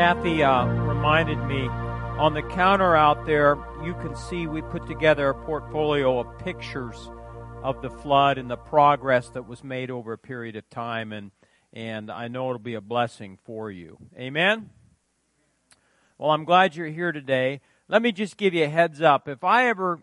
Kathy 0.00 0.42
uh, 0.42 0.64
reminded 0.64 1.36
me 1.44 1.68
on 1.68 2.32
the 2.32 2.40
counter 2.40 2.96
out 2.96 3.26
there, 3.26 3.58
you 3.84 3.92
can 3.92 4.16
see 4.16 4.46
we 4.46 4.62
put 4.62 4.86
together 4.86 5.28
a 5.28 5.34
portfolio 5.44 6.18
of 6.18 6.38
pictures 6.38 7.10
of 7.62 7.82
the 7.82 7.90
flood 7.90 8.38
and 8.38 8.50
the 8.50 8.56
progress 8.56 9.28
that 9.28 9.46
was 9.46 9.62
made 9.62 9.90
over 9.90 10.14
a 10.14 10.18
period 10.18 10.56
of 10.56 10.70
time, 10.70 11.12
and 11.12 11.32
and 11.74 12.10
I 12.10 12.28
know 12.28 12.48
it'll 12.48 12.60
be 12.60 12.76
a 12.76 12.80
blessing 12.80 13.38
for 13.44 13.70
you. 13.70 13.98
Amen. 14.16 14.70
Well, 16.16 16.30
I'm 16.30 16.46
glad 16.46 16.76
you're 16.76 16.86
here 16.86 17.12
today. 17.12 17.60
Let 17.86 18.00
me 18.00 18.10
just 18.10 18.38
give 18.38 18.54
you 18.54 18.64
a 18.64 18.68
heads 18.68 19.02
up. 19.02 19.28
If 19.28 19.44
I 19.44 19.66
ever 19.66 20.00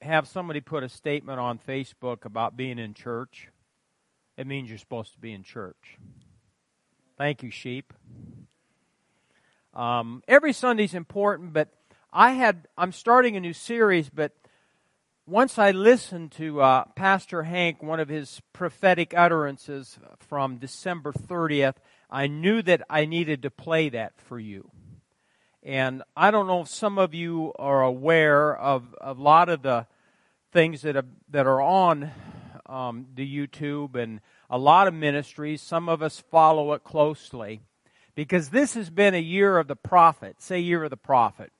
have 0.00 0.26
somebody 0.26 0.62
put 0.62 0.84
a 0.84 0.88
statement 0.88 1.38
on 1.38 1.58
Facebook 1.58 2.24
about 2.24 2.56
being 2.56 2.78
in 2.78 2.94
church, 2.94 3.48
it 4.38 4.46
means 4.46 4.70
you're 4.70 4.78
supposed 4.78 5.12
to 5.12 5.18
be 5.18 5.34
in 5.34 5.42
church. 5.42 5.98
Thank 7.18 7.42
you, 7.42 7.50
sheep. 7.50 7.92
Um, 9.78 10.24
every 10.26 10.52
Sunday's 10.52 10.92
important, 10.92 11.52
but 11.52 11.68
I 12.12 12.32
had 12.32 12.66
I'm 12.76 12.90
starting 12.90 13.36
a 13.36 13.40
new 13.40 13.52
series, 13.52 14.10
but 14.10 14.32
once 15.24 15.56
I 15.56 15.70
listened 15.70 16.32
to 16.32 16.60
uh, 16.60 16.84
Pastor 16.96 17.44
Hank, 17.44 17.80
one 17.80 18.00
of 18.00 18.08
his 18.08 18.42
prophetic 18.52 19.14
utterances 19.16 19.96
from 20.18 20.56
December 20.56 21.12
30th, 21.12 21.76
I 22.10 22.26
knew 22.26 22.60
that 22.62 22.82
I 22.90 23.04
needed 23.04 23.42
to 23.42 23.50
play 23.50 23.88
that 23.90 24.20
for 24.20 24.40
you. 24.40 24.68
And 25.62 26.02
I 26.16 26.32
don't 26.32 26.48
know 26.48 26.62
if 26.62 26.68
some 26.68 26.98
of 26.98 27.14
you 27.14 27.52
are 27.56 27.84
aware 27.84 28.56
of, 28.56 28.92
of 29.00 29.18
a 29.18 29.22
lot 29.22 29.48
of 29.48 29.62
the 29.62 29.86
things 30.50 30.82
that, 30.82 30.96
have, 30.96 31.06
that 31.30 31.46
are 31.46 31.62
on 31.62 32.10
um, 32.66 33.06
the 33.14 33.46
YouTube 33.46 33.94
and 33.94 34.22
a 34.50 34.58
lot 34.58 34.88
of 34.88 34.94
ministries. 34.94 35.62
Some 35.62 35.88
of 35.88 36.02
us 36.02 36.18
follow 36.18 36.72
it 36.72 36.82
closely 36.82 37.60
because 38.18 38.48
this 38.48 38.74
has 38.74 38.90
been 38.90 39.14
a 39.14 39.20
year 39.20 39.58
of 39.58 39.68
the 39.68 39.76
prophet. 39.76 40.42
Say, 40.42 40.58
year 40.58 40.82
of 40.82 40.90
the 40.90 40.96
prophet. 40.96 41.52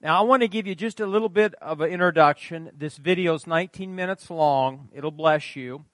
Now, 0.00 0.16
I 0.16 0.22
want 0.22 0.42
to 0.42 0.46
give 0.46 0.68
you 0.68 0.76
just 0.76 1.00
a 1.00 1.06
little 1.06 1.28
bit 1.28 1.52
of 1.54 1.80
an 1.80 1.90
introduction. 1.90 2.70
This 2.78 2.96
video 2.96 3.34
is 3.34 3.44
19 3.44 3.96
minutes 3.96 4.30
long. 4.30 4.88
It'll 4.94 5.10
bless 5.10 5.56
you. 5.56 5.84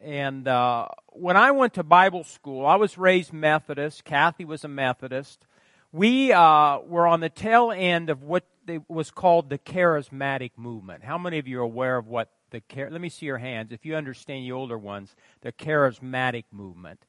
And 0.00 0.46
uh, 0.46 0.86
when 1.08 1.36
I 1.36 1.50
went 1.50 1.74
to 1.74 1.82
Bible 1.82 2.22
school, 2.22 2.64
I 2.64 2.76
was 2.76 2.96
raised 2.96 3.32
Methodist. 3.32 4.04
Kathy 4.04 4.44
was 4.44 4.62
a 4.62 4.68
Methodist. 4.68 5.44
We 5.90 6.32
uh, 6.32 6.78
were 6.78 7.08
on 7.08 7.18
the 7.18 7.28
tail 7.28 7.72
end 7.72 8.08
of 8.08 8.22
what 8.22 8.44
was 8.86 9.10
called 9.10 9.50
the 9.50 9.58
charismatic 9.58 10.52
movement. 10.56 11.02
How 11.02 11.18
many 11.18 11.38
of 11.38 11.48
you 11.48 11.58
are 11.58 11.64
aware 11.64 11.96
of 11.96 12.06
what 12.06 12.28
the 12.50 12.62
char- 12.72 12.88
let 12.88 13.00
me 13.00 13.08
see 13.08 13.26
your 13.26 13.38
hands 13.38 13.72
if 13.72 13.84
you 13.84 13.96
understand 13.96 14.44
the 14.44 14.52
older 14.52 14.78
ones, 14.78 15.16
the 15.40 15.50
charismatic 15.50 16.44
movement 16.52 17.00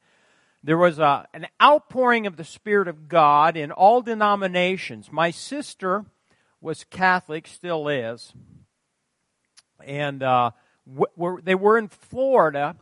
there 0.64 0.78
was 0.78 0.97
a, 0.97 1.28
an 1.33 1.47
outpouring 1.61 2.25
of 2.25 2.38
the 2.38 2.45
Spirit 2.45 2.88
of 2.88 3.09
God 3.09 3.58
in 3.58 3.72
all 3.72 4.02
denominations. 4.02 5.11
My 5.11 5.30
sister 5.30 6.06
was 6.61 6.86
Catholic, 6.86 7.47
still 7.47 7.89
is. 7.89 8.33
And 9.86 10.23
uh, 10.23 10.52
w- 10.88 11.41
they 11.44 11.56
were 11.56 11.78
in 11.78 11.89
Florida, 11.89 12.78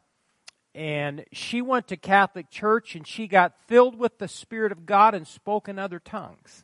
and 0.76 1.26
she 1.32 1.62
went 1.62 1.88
to 1.88 1.98
Catholic 1.98 2.50
church 2.50 2.96
and 2.96 3.06
she 3.06 3.28
got 3.28 3.60
filled 3.68 3.98
with 3.98 4.20
the 4.20 4.28
Spirit 4.28 4.72
of 4.72 4.86
God 4.86 5.14
and 5.14 5.28
spoke 5.28 5.68
in 5.68 5.78
other 5.78 6.00
tongues 6.00 6.64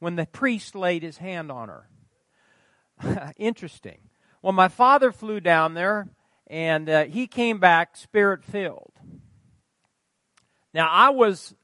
when 0.00 0.16
the 0.16 0.26
priest 0.26 0.74
laid 0.74 1.02
his 1.02 1.18
hand 1.18 1.52
on 1.52 1.68
her. 1.68 3.32
Interesting. 3.36 3.98
Well, 4.42 4.52
my 4.52 4.68
father 4.68 5.12
flew 5.12 5.40
down 5.40 5.74
there 5.74 6.08
and 6.48 6.88
uh, 6.88 7.04
he 7.04 7.26
came 7.26 7.58
back 7.58 7.96
spirit 7.96 8.42
filled. 8.42 8.89
Now, 10.72 10.88
I 10.88 11.10
was 11.10 11.54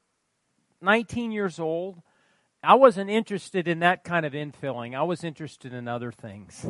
19 0.81 1.31
years 1.31 1.59
old. 1.59 2.01
I 2.63 2.75
wasn't 2.75 3.09
interested 3.09 3.67
in 3.67 3.79
that 3.79 4.03
kind 4.03 4.25
of 4.25 4.33
infilling. 4.33 4.95
I 4.95 5.03
was 5.03 5.23
interested 5.23 5.73
in 5.73 5.87
other 5.87 6.11
things. 6.11 6.65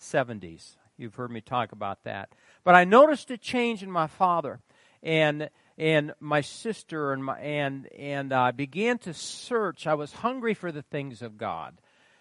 70s. 0.00 0.76
You've 0.98 1.14
heard 1.14 1.30
me 1.30 1.40
talk 1.40 1.72
about 1.72 2.04
that. 2.04 2.30
But 2.64 2.74
I 2.74 2.84
noticed 2.84 3.30
a 3.30 3.38
change 3.38 3.82
in 3.82 3.90
my 3.90 4.06
father 4.06 4.60
and 5.02 5.48
and 5.78 6.12
my 6.20 6.42
sister 6.42 7.12
and 7.12 7.24
my 7.24 7.38
and 7.40 7.88
and 7.92 8.32
I 8.32 8.50
began 8.50 8.98
to 8.98 9.14
search. 9.14 9.86
I 9.86 9.94
was 9.94 10.12
hungry 10.12 10.54
for 10.54 10.70
the 10.70 10.82
things 10.82 11.22
of 11.22 11.38
God. 11.38 11.80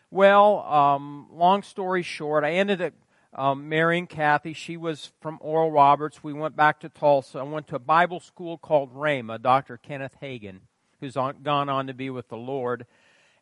Well, 0.09 0.59
um, 0.66 1.27
long 1.31 1.63
story 1.63 2.01
short, 2.01 2.44
I 2.44 2.53
ended 2.53 2.81
up 2.81 2.94
um, 3.34 3.69
marrying 3.69 4.08
Kathy. 4.08 4.53
She 4.53 4.78
was 4.78 5.12
from 5.22 5.38
Oral 5.42 5.72
Roberts. 5.72 6.24
We 6.24 6.34
went 6.34 6.56
back 6.56 6.81
to 6.81 6.90
Tulsa. 6.90 7.40
I 7.40 7.44
went 7.44 7.68
to 7.68 7.75
a 7.75 7.80
Bible 7.80 8.19
school 8.19 8.58
called 8.58 8.94
Rhema, 8.94 9.42
Dr. 9.42 9.78
Kenneth 9.78 10.16
Hagin, 10.22 10.59
who's 11.00 11.16
on, 11.16 11.42
gone 11.44 11.69
on 11.69 11.88
to 11.88 11.94
be 11.94 12.09
with 12.09 12.28
the 12.28 12.38
Lord. 12.38 12.86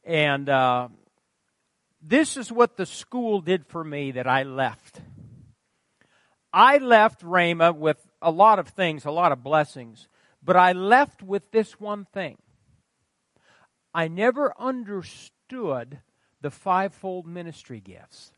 And 0.04 0.48
uh, 0.50 0.90
this 2.02 2.38
is 2.38 2.52
what 2.52 2.78
the 2.78 2.86
school 2.86 3.42
did 3.42 3.66
for 3.66 3.84
me 3.84 4.12
that 4.12 4.28
I 4.28 4.44
left. 4.44 5.02
I 6.54 6.78
left 6.78 7.22
Rhema 7.22 7.76
with 7.76 7.98
a 8.22 8.32
lot 8.32 8.60
of 8.60 8.70
things, 8.70 9.06
a 9.06 9.12
lot 9.12 9.32
of 9.32 9.44
blessings, 9.44 10.08
but 10.44 10.56
I 10.56 10.72
left 10.72 11.22
with 11.22 11.52
this 11.52 11.80
one 11.80 12.06
thing. 12.06 12.38
I 13.94 14.08
never 14.08 14.54
understood 14.60 16.00
the 16.42 16.52
fivefold 16.52 17.28
ministry 17.28 17.80
gifts. 17.80 18.32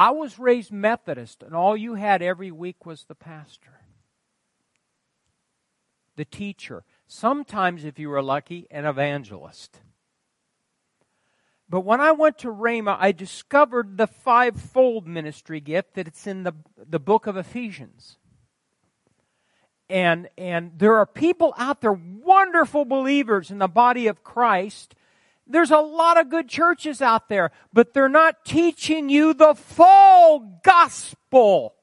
I 0.00 0.12
was 0.12 0.38
raised 0.38 0.72
Methodist, 0.72 1.42
and 1.42 1.54
all 1.54 1.76
you 1.76 1.92
had 1.92 2.22
every 2.22 2.50
week 2.50 2.86
was 2.86 3.04
the 3.04 3.14
pastor, 3.14 3.82
the 6.16 6.24
teacher, 6.24 6.84
sometimes, 7.06 7.84
if 7.84 7.98
you 7.98 8.08
were 8.08 8.22
lucky, 8.22 8.66
an 8.70 8.86
evangelist. 8.86 9.80
But 11.68 11.82
when 11.82 12.00
I 12.00 12.12
went 12.12 12.38
to 12.38 12.48
Rhema, 12.48 12.96
I 12.98 13.12
discovered 13.12 13.98
the 13.98 14.06
fivefold 14.06 15.06
ministry 15.06 15.60
gift 15.60 15.92
that 15.96 16.08
it's 16.08 16.26
in 16.26 16.44
the, 16.44 16.54
the 16.78 16.98
book 16.98 17.26
of 17.26 17.36
Ephesians. 17.36 18.16
And, 19.90 20.30
and 20.38 20.72
there 20.78 20.96
are 20.96 21.04
people 21.04 21.52
out 21.58 21.82
there, 21.82 21.92
wonderful 21.92 22.86
believers 22.86 23.50
in 23.50 23.58
the 23.58 23.68
body 23.68 24.06
of 24.06 24.24
Christ, 24.24 24.94
there's 25.50 25.70
a 25.70 25.78
lot 25.78 26.18
of 26.18 26.30
good 26.30 26.48
churches 26.48 27.02
out 27.02 27.28
there, 27.28 27.50
but 27.72 27.92
they're 27.92 28.08
not 28.08 28.44
teaching 28.44 29.08
you 29.08 29.34
the 29.34 29.54
full 29.54 30.60
gospel. 30.62 31.74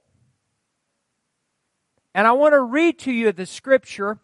And 2.14 2.26
I 2.26 2.32
want 2.32 2.54
to 2.54 2.62
read 2.62 2.98
to 3.00 3.12
you 3.12 3.32
the 3.32 3.46
scripture. 3.46 4.20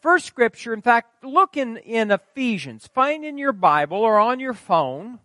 First 0.00 0.26
scripture, 0.26 0.74
in 0.74 0.82
fact, 0.82 1.24
look 1.24 1.56
in, 1.56 1.78
in 1.78 2.10
Ephesians. 2.10 2.86
Find 2.86 3.24
in 3.24 3.38
your 3.38 3.52
Bible 3.52 3.98
or 3.98 4.18
on 4.18 4.40
your 4.40 4.54
phone. 4.54 5.20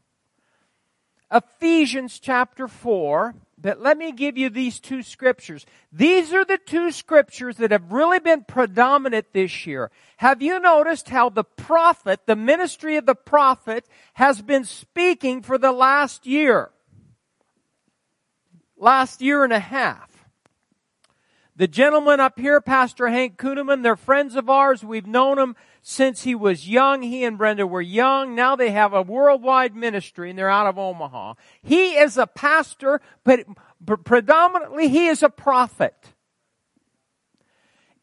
Ephesians 1.32 2.20
chapter 2.20 2.68
4. 2.68 3.36
But 3.58 3.82
let 3.82 3.98
me 3.98 4.12
give 4.12 4.38
you 4.38 4.50
these 4.50 4.80
two 4.80 5.02
scriptures. 5.02 5.66
These 5.92 6.34
are 6.34 6.44
the 6.44 6.58
two 6.58 6.92
scriptures 6.92 7.58
that 7.58 7.72
have 7.72 7.92
really 7.92 8.20
been 8.20 8.44
predominant 8.44 9.28
this 9.32 9.66
year. 9.66 9.92
Have 10.18 10.42
you 10.42 10.60
noticed 10.60 11.10
how 11.10 11.30
the 11.30 11.46
prophet, 11.46 12.22
the 12.26 12.36
ministry 12.36 12.98
of 12.98 13.06
the 13.06 13.16
prophet, 13.16 13.86
has 14.16 14.42
been 14.42 14.66
speaking 14.66 15.42
for 15.42 15.58
the 15.58 15.72
last 15.72 16.28
year? 16.28 16.72
Last 18.78 19.22
year 19.22 19.46
and 19.46 19.54
a 19.54 19.60
half. 19.60 20.12
The 21.56 21.68
gentleman 21.68 22.20
up 22.20 22.38
here, 22.38 22.60
Pastor 22.60 23.08
Hank 23.08 23.38
Kunneman, 23.38 23.82
they're 23.82 23.96
friends 23.96 24.36
of 24.36 24.50
ours. 24.50 24.84
We've 24.84 25.08
known 25.08 25.38
them 25.38 25.56
since 25.88 26.24
he 26.24 26.34
was 26.34 26.68
young. 26.68 27.04
He 27.04 27.24
and 27.26 27.38
Brenda 27.38 27.68
were 27.68 27.80
young. 27.80 28.34
Now 28.34 28.56
they 28.56 28.72
have 28.72 28.94
a 28.94 29.04
worldwide 29.04 29.76
ministry 29.76 30.32
and 30.32 30.40
they're 30.40 30.50
out 30.50 30.66
of 30.66 30.80
Omaha. 30.80 31.36
He 31.62 31.92
is 31.92 32.18
a 32.18 32.26
pastor, 32.26 33.02
but 33.24 33.46
predominantly 34.04 34.88
he 34.88 35.06
is 35.06 35.22
a 35.22 35.30
prophet. 35.30 35.94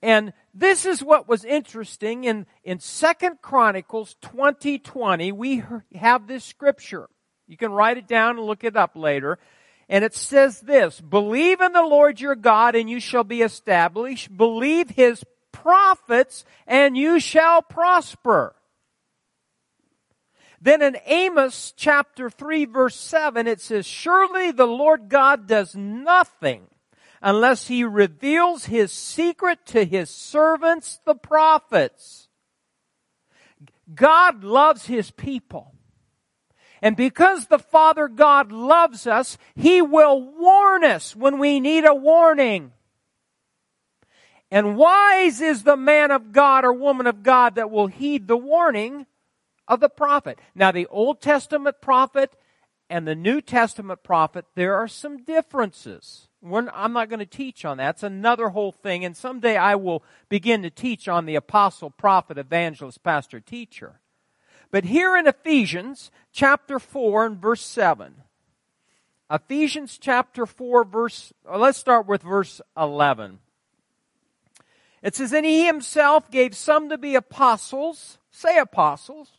And 0.00 0.32
this 0.54 0.86
is 0.86 1.02
what 1.02 1.28
was 1.28 1.44
interesting 1.44 2.22
in, 2.22 2.46
in 2.62 2.78
Second 2.78 3.42
Chronicles 3.42 4.14
2020. 4.22 5.32
We 5.32 5.64
have 5.96 6.28
this 6.28 6.44
scripture. 6.44 7.08
You 7.48 7.56
can 7.56 7.72
write 7.72 7.96
it 7.96 8.06
down 8.06 8.38
and 8.38 8.46
look 8.46 8.62
it 8.62 8.76
up 8.76 8.94
later. 8.94 9.40
And 9.88 10.04
it 10.04 10.14
says 10.14 10.60
this, 10.60 11.00
believe 11.00 11.60
in 11.60 11.72
the 11.72 11.82
Lord 11.82 12.20
your 12.20 12.36
God 12.36 12.76
and 12.76 12.88
you 12.88 13.00
shall 13.00 13.24
be 13.24 13.42
established. 13.42 14.34
Believe 14.36 14.90
his 14.90 15.24
prophets 15.52 16.44
and 16.66 16.96
you 16.96 17.20
shall 17.20 17.62
prosper. 17.62 18.54
Then 20.60 20.80
in 20.80 20.96
Amos 21.06 21.72
chapter 21.76 22.30
3 22.30 22.64
verse 22.66 22.96
7 22.96 23.46
it 23.46 23.60
says, 23.60 23.86
Surely 23.86 24.50
the 24.50 24.66
Lord 24.66 25.08
God 25.08 25.46
does 25.46 25.74
nothing 25.74 26.68
unless 27.20 27.68
he 27.68 27.84
reveals 27.84 28.66
his 28.66 28.92
secret 28.92 29.64
to 29.66 29.84
his 29.84 30.10
servants, 30.10 31.00
the 31.04 31.14
prophets. 31.14 32.28
God 33.94 34.42
loves 34.42 34.86
his 34.86 35.10
people. 35.10 35.72
And 36.82 36.96
because 36.96 37.46
the 37.46 37.60
Father 37.60 38.08
God 38.08 38.50
loves 38.50 39.06
us, 39.06 39.38
He 39.54 39.80
will 39.80 40.20
warn 40.20 40.84
us 40.84 41.14
when 41.14 41.38
we 41.38 41.60
need 41.60 41.84
a 41.84 41.94
warning. 41.94 42.72
And 44.52 44.76
wise 44.76 45.40
is 45.40 45.62
the 45.62 45.78
man 45.78 46.10
of 46.10 46.30
God 46.30 46.66
or 46.66 46.74
woman 46.74 47.06
of 47.06 47.22
God 47.22 47.54
that 47.54 47.70
will 47.70 47.86
heed 47.86 48.28
the 48.28 48.36
warning 48.36 49.06
of 49.66 49.80
the 49.80 49.88
prophet. 49.88 50.38
Now, 50.54 50.70
the 50.70 50.86
Old 50.88 51.22
Testament 51.22 51.76
prophet 51.80 52.36
and 52.90 53.08
the 53.08 53.14
New 53.14 53.40
Testament 53.40 54.02
prophet, 54.02 54.44
there 54.54 54.74
are 54.74 54.88
some 54.88 55.24
differences. 55.24 56.28
I'm 56.44 56.92
not 56.92 57.08
going 57.08 57.20
to 57.20 57.24
teach 57.24 57.64
on 57.64 57.78
that. 57.78 57.94
It's 57.94 58.02
another 58.02 58.50
whole 58.50 58.72
thing. 58.72 59.06
And 59.06 59.16
someday 59.16 59.56
I 59.56 59.74
will 59.74 60.04
begin 60.28 60.60
to 60.64 60.70
teach 60.70 61.08
on 61.08 61.24
the 61.24 61.36
apostle, 61.36 61.88
prophet, 61.88 62.36
evangelist, 62.36 63.02
pastor, 63.02 63.40
teacher. 63.40 64.00
But 64.70 64.84
here 64.84 65.16
in 65.16 65.26
Ephesians 65.26 66.10
chapter 66.30 66.78
4 66.78 67.24
and 67.24 67.38
verse 67.40 67.64
7, 67.64 68.16
Ephesians 69.30 69.96
chapter 69.96 70.44
4 70.44 70.84
verse, 70.84 71.32
let's 71.50 71.78
start 71.78 72.06
with 72.06 72.20
verse 72.22 72.60
11. 72.76 73.38
It 75.02 75.16
says, 75.16 75.32
And 75.32 75.44
he 75.44 75.66
himself 75.66 76.30
gave 76.30 76.54
some 76.54 76.88
to 76.88 76.98
be 76.98 77.14
apostles, 77.14 78.18
say 78.30 78.58
apostles, 78.58 79.30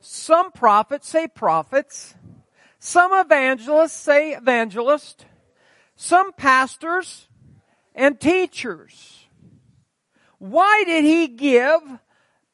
some 0.00 0.50
prophets, 0.50 1.08
say 1.08 1.28
prophets, 1.28 2.14
some 2.78 3.12
evangelists, 3.12 3.92
say 3.92 4.32
evangelists, 4.32 5.24
some 5.94 6.32
pastors 6.32 7.28
and 7.94 8.18
teachers. 8.18 9.26
Why 10.38 10.84
did 10.86 11.04
he 11.04 11.28
give 11.28 11.80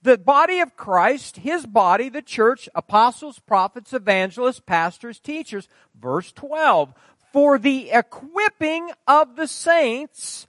the 0.03 0.19
body 0.19 0.61
of 0.61 0.77
Christ, 0.77 1.39
his 1.39 1.65
body, 1.65 2.09
the 2.09 2.23
church, 2.23 2.69
apostles, 2.75 3.39
prophets, 3.39 3.93
evangelists, 3.93 4.61
pastors, 4.61 5.21
teachers? 5.21 5.69
Verse 5.99 6.33
12. 6.33 6.93
For 7.33 7.59
the 7.59 7.91
equipping 7.93 8.91
of 9.07 9.37
the 9.37 9.47
saints 9.47 10.49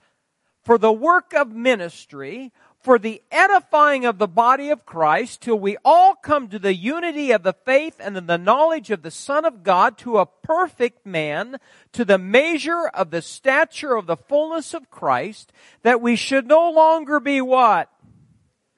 for 0.68 0.76
the 0.76 0.92
work 0.92 1.32
of 1.32 1.50
ministry, 1.50 2.52
for 2.78 2.98
the 2.98 3.22
edifying 3.32 4.04
of 4.04 4.18
the 4.18 4.28
body 4.28 4.68
of 4.68 4.84
Christ, 4.84 5.40
till 5.40 5.58
we 5.58 5.78
all 5.82 6.14
come 6.14 6.46
to 6.48 6.58
the 6.58 6.74
unity 6.74 7.30
of 7.30 7.42
the 7.42 7.54
faith 7.54 7.96
and 7.98 8.14
the 8.14 8.36
knowledge 8.36 8.90
of 8.90 9.00
the 9.00 9.10
Son 9.10 9.46
of 9.46 9.62
God, 9.62 9.96
to 9.96 10.18
a 10.18 10.26
perfect 10.26 11.06
man, 11.06 11.56
to 11.92 12.04
the 12.04 12.18
measure 12.18 12.86
of 12.92 13.10
the 13.10 13.22
stature 13.22 13.96
of 13.96 14.04
the 14.04 14.18
fullness 14.18 14.74
of 14.74 14.90
Christ, 14.90 15.54
that 15.84 16.02
we 16.02 16.16
should 16.16 16.46
no 16.46 16.70
longer 16.70 17.18
be 17.18 17.40
what? 17.40 17.90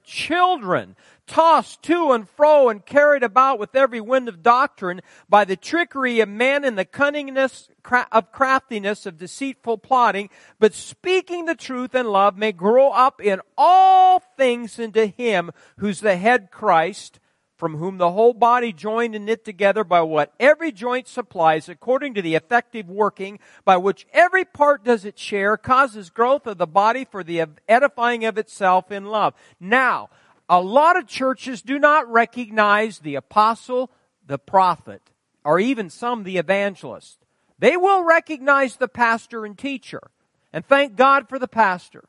Children, 0.04 0.94
tossed 1.30 1.80
to 1.84 2.10
and 2.10 2.28
fro 2.28 2.68
and 2.68 2.84
carried 2.84 3.22
about 3.22 3.60
with 3.60 3.76
every 3.76 4.00
wind 4.00 4.28
of 4.28 4.42
doctrine 4.42 5.00
by 5.28 5.44
the 5.44 5.54
trickery 5.54 6.18
of 6.18 6.28
men 6.28 6.64
and 6.64 6.76
the 6.76 6.84
cunningness 6.84 7.68
of 8.10 8.32
craftiness 8.32 9.06
of 9.06 9.16
deceitful 9.16 9.78
plotting, 9.78 10.28
but 10.58 10.74
speaking 10.74 11.44
the 11.44 11.54
truth 11.54 11.94
in 11.94 12.04
love 12.08 12.36
may 12.36 12.50
grow 12.50 12.90
up 12.90 13.20
in 13.22 13.40
all 13.56 14.18
things 14.36 14.80
into 14.80 15.06
him 15.06 15.52
who's 15.78 16.00
the 16.00 16.16
head 16.16 16.50
Christ, 16.50 17.20
from 17.56 17.76
whom 17.76 17.98
the 17.98 18.10
whole 18.10 18.34
body 18.34 18.72
joined 18.72 19.14
and 19.14 19.26
knit 19.26 19.44
together 19.44 19.84
by 19.84 20.00
what 20.00 20.34
every 20.40 20.72
joint 20.72 21.06
supplies 21.06 21.68
according 21.68 22.14
to 22.14 22.22
the 22.22 22.34
effective 22.34 22.88
working 22.88 23.38
by 23.64 23.76
which 23.76 24.04
every 24.12 24.44
part 24.44 24.82
does 24.82 25.04
its 25.04 25.22
share 25.22 25.56
causes 25.56 26.10
growth 26.10 26.48
of 26.48 26.58
the 26.58 26.66
body 26.66 27.04
for 27.04 27.22
the 27.22 27.44
edifying 27.68 28.24
of 28.24 28.36
itself 28.36 28.90
in 28.90 29.04
love. 29.04 29.32
Now, 29.60 30.08
a 30.50 30.60
lot 30.60 30.98
of 30.98 31.06
churches 31.06 31.62
do 31.62 31.78
not 31.78 32.10
recognize 32.10 32.98
the 32.98 33.14
apostle, 33.14 33.88
the 34.26 34.36
prophet, 34.36 35.00
or 35.44 35.60
even 35.60 35.88
some 35.88 36.24
the 36.24 36.38
evangelist. 36.38 37.24
They 37.60 37.76
will 37.76 38.02
recognize 38.02 38.76
the 38.76 38.88
pastor 38.88 39.46
and 39.46 39.56
teacher. 39.56 40.10
And 40.52 40.66
thank 40.66 40.96
God 40.96 41.28
for 41.28 41.38
the 41.38 41.46
pastor. 41.46 42.04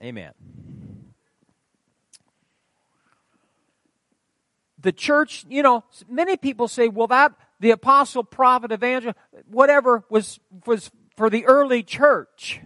Amen. 0.00 0.32
The 4.80 4.92
church, 4.92 5.44
you 5.48 5.64
know, 5.64 5.82
many 6.08 6.36
people 6.36 6.68
say, 6.68 6.86
well, 6.86 7.08
that, 7.08 7.32
the 7.58 7.72
apostle, 7.72 8.22
prophet, 8.22 8.70
evangelist, 8.70 9.18
whatever 9.50 10.04
was, 10.08 10.38
was 10.64 10.92
for 11.16 11.28
the 11.28 11.44
early 11.46 11.82
church. 11.82 12.60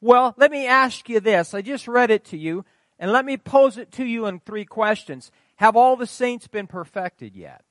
Well, 0.00 0.34
let 0.38 0.50
me 0.50 0.66
ask 0.66 1.08
you 1.08 1.20
this. 1.20 1.52
I 1.52 1.62
just 1.62 1.86
read 1.86 2.10
it 2.10 2.24
to 2.26 2.38
you, 2.38 2.64
and 2.98 3.12
let 3.12 3.24
me 3.24 3.36
pose 3.36 3.76
it 3.76 3.92
to 3.92 4.04
you 4.04 4.26
in 4.26 4.40
three 4.40 4.64
questions. 4.64 5.30
Have 5.56 5.76
all 5.76 5.96
the 5.96 6.06
saints 6.06 6.46
been 6.48 6.66
perfected 6.66 7.36
yet? 7.36 7.62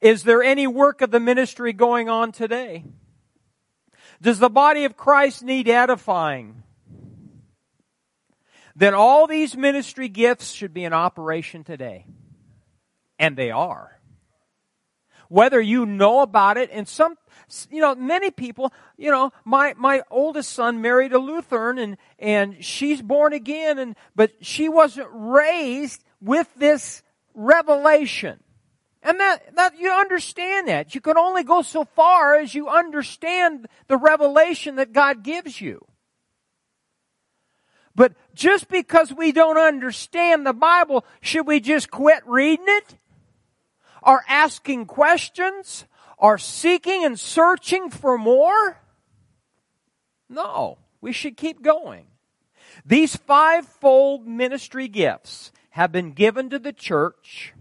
Is 0.00 0.24
there 0.24 0.42
any 0.42 0.66
work 0.66 1.02
of 1.02 1.10
the 1.10 1.20
ministry 1.20 1.72
going 1.72 2.08
on 2.08 2.32
today? 2.32 2.84
Does 4.20 4.38
the 4.38 4.50
body 4.50 4.84
of 4.84 4.96
Christ 4.96 5.42
need 5.42 5.68
edifying? 5.68 6.62
Then 8.76 8.92
all 8.92 9.26
these 9.26 9.56
ministry 9.56 10.08
gifts 10.08 10.50
should 10.50 10.74
be 10.74 10.84
in 10.84 10.92
operation 10.92 11.62
today. 11.62 12.06
And 13.18 13.36
they 13.36 13.50
are. 13.50 14.00
Whether 15.28 15.60
you 15.60 15.86
know 15.86 16.20
about 16.22 16.56
it, 16.56 16.70
and 16.72 16.88
some 16.88 17.16
you 17.70 17.80
know, 17.80 17.94
many 17.94 18.30
people, 18.30 18.72
you 18.96 19.10
know, 19.10 19.32
my, 19.44 19.74
my 19.76 20.02
oldest 20.10 20.52
son 20.52 20.80
married 20.80 21.12
a 21.12 21.18
Lutheran 21.18 21.78
and, 21.78 21.96
and 22.18 22.64
she's 22.64 23.02
born 23.02 23.32
again 23.32 23.78
and, 23.78 23.96
but 24.14 24.32
she 24.40 24.68
wasn't 24.68 25.08
raised 25.12 26.04
with 26.20 26.48
this 26.56 27.02
revelation. 27.34 28.40
And 29.02 29.20
that, 29.20 29.54
that, 29.56 29.78
you 29.78 29.92
understand 29.92 30.68
that. 30.68 30.94
You 30.94 31.00
can 31.02 31.18
only 31.18 31.44
go 31.44 31.60
so 31.60 31.84
far 31.84 32.36
as 32.36 32.54
you 32.54 32.68
understand 32.68 33.68
the 33.86 33.98
revelation 33.98 34.76
that 34.76 34.92
God 34.92 35.22
gives 35.22 35.60
you. 35.60 35.84
But 37.94 38.14
just 38.34 38.68
because 38.68 39.12
we 39.12 39.30
don't 39.30 39.58
understand 39.58 40.46
the 40.46 40.54
Bible, 40.54 41.04
should 41.20 41.46
we 41.46 41.60
just 41.60 41.90
quit 41.90 42.26
reading 42.26 42.66
it? 42.66 42.96
Or 44.02 44.22
asking 44.28 44.86
questions? 44.86 45.84
Are 46.24 46.38
seeking 46.38 47.04
and 47.04 47.20
searching 47.20 47.90
for 47.90 48.16
more? 48.16 48.80
No, 50.26 50.78
we 51.02 51.12
should 51.12 51.36
keep 51.36 51.60
going. 51.60 52.06
These 52.86 53.14
fivefold 53.14 54.26
ministry 54.26 54.88
gifts 54.88 55.52
have 55.70 55.92
been 55.92 56.12
given 56.12 56.48
to 56.48 56.58
the 56.58 56.72
church 56.72 57.52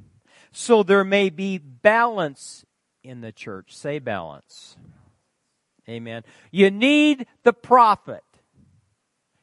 so 0.53 0.81
there 0.81 1.03
may 1.03 1.29
be 1.29 1.57
balance 1.57 2.63
in 3.03 3.19
the 3.19 3.33
church. 3.33 3.75
Say 3.75 3.99
balance. 3.99 4.77
Amen. 5.89 6.23
You 6.49 6.71
need 6.71 7.25
the 7.43 7.51
prophet. 7.51 8.23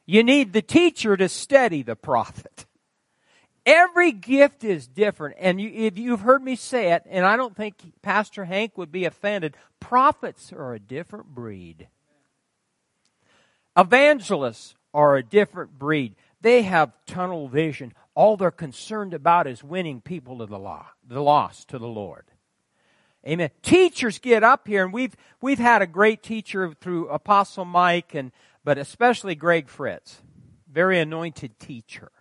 You 0.07 0.23
need 0.23 0.51
the 0.51 0.63
teacher 0.63 1.15
to 1.15 1.29
steady 1.29 1.83
the 1.83 1.95
prophet. 1.95 2.65
Every 3.65 4.11
gift 4.11 4.63
is 4.63 4.87
different. 4.87 5.35
And 5.39 5.61
you, 5.61 5.69
if 5.73 5.97
you've 5.97 6.21
heard 6.21 6.43
me 6.43 6.55
say 6.55 6.93
it, 6.93 7.03
and 7.07 7.25
I 7.25 7.37
don't 7.37 7.55
think 7.55 7.75
Pastor 8.01 8.45
Hank 8.45 8.77
would 8.77 8.91
be 8.91 9.05
offended, 9.05 9.55
prophets 9.79 10.51
are 10.51 10.73
a 10.73 10.79
different 10.79 11.27
breed. 11.27 11.87
Evangelists 13.77 14.75
are 14.93 15.15
a 15.15 15.23
different 15.23 15.77
breed. 15.77 16.15
They 16.41 16.63
have 16.63 16.91
tunnel 17.05 17.47
vision. 17.47 17.93
All 18.15 18.35
they're 18.35 18.51
concerned 18.51 19.13
about 19.13 19.47
is 19.47 19.63
winning 19.63 20.01
people 20.01 20.39
to 20.39 20.45
the 20.45 20.59
law, 20.59 20.87
the 21.07 21.21
lost 21.21 21.69
to 21.69 21.79
the 21.79 21.87
Lord. 21.87 22.25
Amen. 23.25 23.51
Teachers 23.61 24.17
get 24.17 24.43
up 24.43 24.67
here, 24.67 24.83
and 24.83 24.91
we've 24.91 25.15
we've 25.41 25.59
had 25.59 25.83
a 25.83 25.87
great 25.87 26.23
teacher 26.23 26.73
through 26.81 27.07
Apostle 27.09 27.65
Mike, 27.65 28.15
and 28.15 28.31
but 28.63 28.79
especially 28.79 29.35
Greg 29.35 29.69
Fritz, 29.69 30.21
very 30.67 30.99
anointed 30.99 31.59
teacher. 31.59 32.11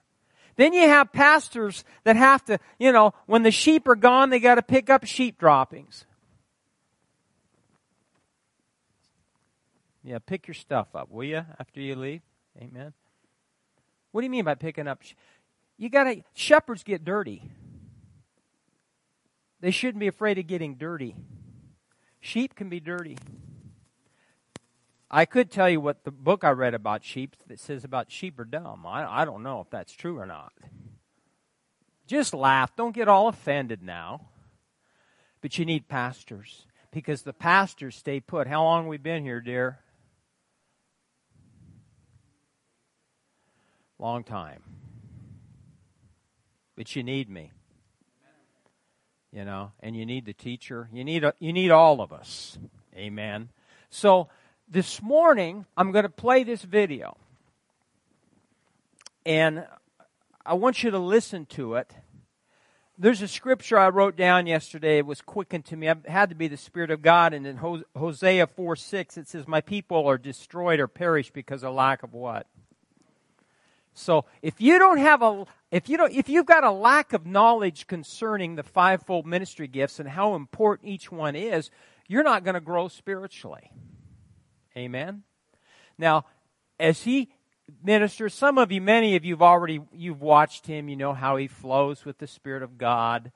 Then 0.60 0.74
you 0.74 0.86
have 0.86 1.10
pastors 1.10 1.84
that 2.04 2.16
have 2.16 2.44
to, 2.44 2.58
you 2.78 2.92
know, 2.92 3.14
when 3.24 3.42
the 3.42 3.50
sheep 3.50 3.88
are 3.88 3.96
gone, 3.96 4.28
they 4.28 4.40
got 4.40 4.56
to 4.56 4.62
pick 4.62 4.90
up 4.90 5.06
sheep 5.06 5.38
droppings. 5.38 6.04
Yeah, 10.04 10.18
pick 10.18 10.46
your 10.46 10.54
stuff 10.54 10.88
up, 10.94 11.10
will 11.10 11.24
you, 11.24 11.42
after 11.58 11.80
you 11.80 11.96
leave? 11.96 12.20
Amen. 12.60 12.92
What 14.12 14.20
do 14.20 14.26
you 14.26 14.30
mean 14.30 14.44
by 14.44 14.54
picking 14.54 14.86
up? 14.86 15.00
You 15.78 15.88
got 15.88 16.04
to, 16.04 16.22
shepherds 16.34 16.82
get 16.82 17.06
dirty. 17.06 17.42
They 19.62 19.70
shouldn't 19.70 20.00
be 20.00 20.08
afraid 20.08 20.36
of 20.36 20.46
getting 20.46 20.74
dirty. 20.74 21.16
Sheep 22.20 22.54
can 22.54 22.68
be 22.68 22.80
dirty. 22.80 23.16
I 25.10 25.24
could 25.24 25.50
tell 25.50 25.68
you 25.68 25.80
what 25.80 26.04
the 26.04 26.12
book 26.12 26.44
I 26.44 26.50
read 26.50 26.74
about 26.74 27.04
sheep 27.04 27.34
that 27.48 27.58
says 27.58 27.82
about 27.82 28.12
sheep 28.12 28.38
are 28.38 28.44
dumb. 28.44 28.86
I, 28.86 29.22
I 29.22 29.24
don't 29.24 29.42
know 29.42 29.60
if 29.60 29.70
that's 29.70 29.92
true 29.92 30.18
or 30.18 30.26
not. 30.26 30.52
Just 32.06 32.32
laugh. 32.32 32.76
Don't 32.76 32.94
get 32.94 33.08
all 33.08 33.28
offended 33.28 33.82
now. 33.82 34.28
But 35.40 35.58
you 35.58 35.64
need 35.64 35.88
pastors 35.88 36.66
because 36.92 37.22
the 37.22 37.32
pastors 37.32 37.96
stay 37.96 38.20
put. 38.20 38.46
How 38.46 38.62
long 38.62 38.86
we 38.86 38.98
been 38.98 39.24
here, 39.24 39.40
dear? 39.40 39.78
Long 43.98 44.22
time. 44.22 44.62
But 46.76 46.94
you 46.94 47.02
need 47.02 47.28
me. 47.28 47.52
You 49.32 49.44
know, 49.44 49.72
and 49.80 49.96
you 49.96 50.04
need 50.04 50.24
the 50.24 50.32
teacher. 50.32 50.88
You 50.92 51.04
need 51.04 51.22
a, 51.22 51.34
you 51.38 51.52
need 51.52 51.70
all 51.70 52.00
of 52.00 52.12
us. 52.12 52.58
Amen. 52.96 53.50
So 53.88 54.28
this 54.70 55.02
morning, 55.02 55.66
I'm 55.76 55.90
going 55.90 56.04
to 56.04 56.08
play 56.08 56.44
this 56.44 56.62
video. 56.62 57.16
And 59.26 59.66
I 60.46 60.54
want 60.54 60.82
you 60.82 60.92
to 60.92 60.98
listen 60.98 61.44
to 61.46 61.74
it. 61.74 61.92
There's 62.96 63.22
a 63.22 63.28
scripture 63.28 63.78
I 63.78 63.88
wrote 63.88 64.16
down 64.16 64.46
yesterday. 64.46 64.98
It 64.98 65.06
was 65.06 65.20
quickened 65.20 65.64
to 65.66 65.76
me. 65.76 65.88
It 65.88 66.06
had 66.06 66.28
to 66.28 66.34
be 66.34 66.48
the 66.48 66.56
Spirit 66.56 66.90
of 66.90 67.02
God. 67.02 67.34
And 67.34 67.46
in 67.46 67.56
Hosea 67.96 68.46
4 68.46 68.76
6, 68.76 69.16
it 69.16 69.28
says, 69.28 69.48
My 69.48 69.60
people 69.60 70.06
are 70.06 70.18
destroyed 70.18 70.80
or 70.80 70.86
perish 70.86 71.30
because 71.30 71.64
of 71.64 71.74
lack 71.74 72.02
of 72.02 72.12
what? 72.12 72.46
So 73.92 74.26
if 74.40 74.60
you 74.60 74.78
don't 74.78 74.98
have 74.98 75.22
a, 75.22 75.46
if 75.70 75.88
you 75.88 75.96
don't, 75.96 76.12
if 76.12 76.28
you've 76.28 76.46
got 76.46 76.62
a 76.62 76.70
lack 76.70 77.12
of 77.12 77.26
knowledge 77.26 77.86
concerning 77.86 78.54
the 78.54 78.62
fivefold 78.62 79.26
ministry 79.26 79.66
gifts 79.66 79.98
and 79.98 80.08
how 80.08 80.34
important 80.34 80.88
each 80.88 81.10
one 81.10 81.34
is, 81.34 81.70
you're 82.06 82.22
not 82.22 82.44
going 82.44 82.54
to 82.54 82.60
grow 82.60 82.88
spiritually. 82.88 83.72
Amen. 84.76 85.22
Now, 85.98 86.24
as 86.78 87.02
he 87.02 87.30
ministers, 87.82 88.34
some 88.34 88.58
of 88.58 88.72
you, 88.72 88.80
many 88.80 89.16
of 89.16 89.24
you 89.24 89.34
have 89.34 89.42
already, 89.42 89.80
you've 89.92 90.22
watched 90.22 90.66
him, 90.66 90.88
you 90.88 90.96
know 90.96 91.12
how 91.12 91.36
he 91.36 91.46
flows 91.46 92.04
with 92.04 92.18
the 92.18 92.26
Spirit 92.26 92.62
of 92.62 92.78
God. 92.78 93.32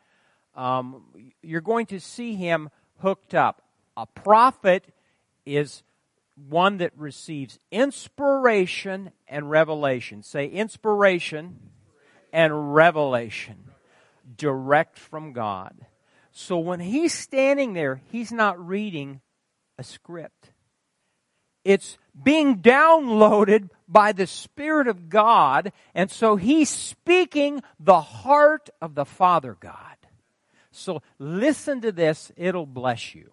Um, 0.55 1.05
you're 1.43 1.61
going 1.61 1.87
to 1.87 2.01
see 2.01 2.35
him 2.35 2.71
hooked 2.99 3.35
up. 3.35 3.63
A 3.97 4.07
prophet 4.07 4.87
is 5.45 5.83
one 6.49 6.79
that 6.79 6.93
receives 6.97 7.59
inspiration 7.71 9.11
and 9.29 9.51
revelation. 9.51 10.23
Say 10.23 10.47
inspiration 10.47 11.59
and 12.33 12.75
revelation 12.75 13.71
direct 14.37 14.99
from 14.99 15.33
God. 15.33 15.87
So 16.33 16.59
when 16.59 16.81
he's 16.81 17.13
standing 17.13 17.75
there, 17.75 18.01
he's 18.11 18.33
not 18.33 18.65
reading 18.65 19.21
a 19.79 19.85
script. 19.85 20.51
It's 21.65 21.99
being 22.23 22.59
downloaded 22.59 23.71
by 23.89 24.13
the 24.13 24.27
Spirit 24.27 24.87
of 24.87 25.09
God, 25.09 25.73
and 25.95 26.11
so 26.11 26.37
he's 26.37 26.69
speaking 26.71 27.63
the 27.81 28.01
heart 28.01 28.71
of 28.81 28.95
the 28.95 29.05
Father 29.05 29.57
God. 29.59 29.97
So 30.71 31.03
listen 31.19 31.81
to 31.83 31.93
this, 31.93 32.33
it'll 32.37 32.67
bless 32.67 33.15
you. 33.15 33.31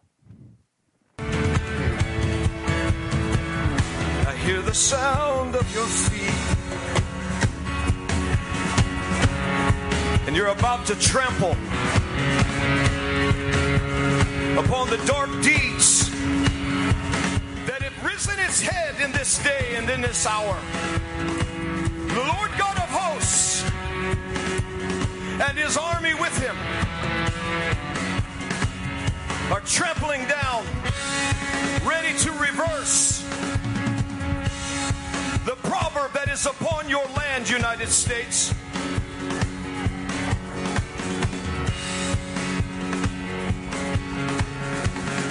I 4.28 4.36
hear 4.46 4.62
the 4.62 4.74
sound 4.74 5.56
of 5.56 5.74
your 5.74 5.86
feet. 5.86 6.58
And 10.28 10.36
you're 10.36 10.48
about 10.48 10.86
to 10.86 10.96
trample 10.96 11.52
upon 14.58 14.90
the 14.90 15.02
dark 15.06 15.30
deeds 15.42 16.11
this 19.22 19.44
day 19.44 19.76
and 19.76 19.88
in 19.88 20.02
this 20.02 20.26
hour. 20.26 20.58
The 22.08 22.24
Lord 22.34 22.50
God 22.58 22.76
of 22.78 22.90
hosts 22.90 23.64
and 25.40 25.56
his 25.56 25.78
army 25.78 26.16
with 26.16 26.36
him 26.42 26.58
are 29.52 29.60
trampling 29.60 30.26
down, 30.26 30.66
ready 31.86 32.18
to 32.18 32.32
reverse 32.32 33.22
the 35.46 35.56
proverb 35.70 36.14
that 36.14 36.28
is 36.28 36.48
upon 36.48 36.90
your 36.90 37.06
land, 37.16 37.48
United 37.48 37.90
States. 37.90 38.52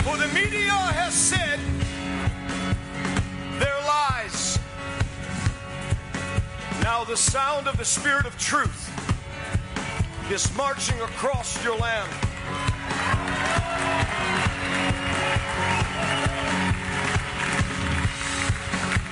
For 0.04 0.16
the 0.16 0.30
media 0.32 0.78
has 0.94 1.12
Now 6.90 7.04
the 7.04 7.16
sound 7.16 7.68
of 7.68 7.76
the 7.76 7.84
Spirit 7.84 8.26
of 8.26 8.36
truth 8.36 8.90
is 10.28 10.52
marching 10.56 11.00
across 11.00 11.64
your 11.64 11.76
land. 11.76 12.10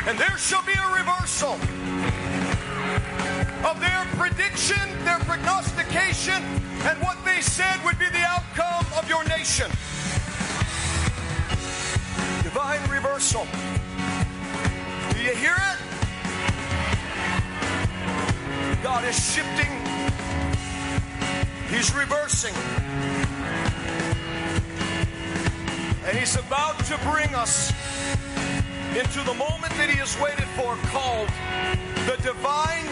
And 0.08 0.18
there 0.18 0.36
shall 0.38 0.64
be 0.66 0.72
a 0.72 0.88
reversal 0.92 1.52
of 3.64 3.78
their 3.78 4.04
prediction, 4.18 5.04
their 5.04 5.20
prognostication, 5.20 6.42
and 6.82 7.00
what 7.00 7.24
they 7.24 7.40
said 7.40 7.78
would 7.84 8.00
be 8.00 8.06
the 8.06 8.24
outcome 8.26 8.86
of 8.98 9.08
your 9.08 9.22
nation. 9.28 9.70
Divine 12.42 12.90
reversal. 12.90 13.46
Do 15.12 15.22
you 15.22 15.36
hear 15.36 15.54
it? 15.54 15.87
God 18.82 19.04
is 19.04 19.34
shifting, 19.34 19.72
He's 21.68 21.94
reversing. 21.94 22.54
And 26.06 26.16
He's 26.16 26.36
about 26.36 26.78
to 26.86 26.96
bring 26.98 27.34
us 27.34 27.72
into 28.96 29.22
the 29.24 29.34
moment 29.34 29.72
that 29.74 29.88
He 29.90 29.96
has 29.98 30.18
waited 30.20 30.46
for 30.56 30.76
called 30.90 31.28
the 32.06 32.16
divine, 32.22 32.86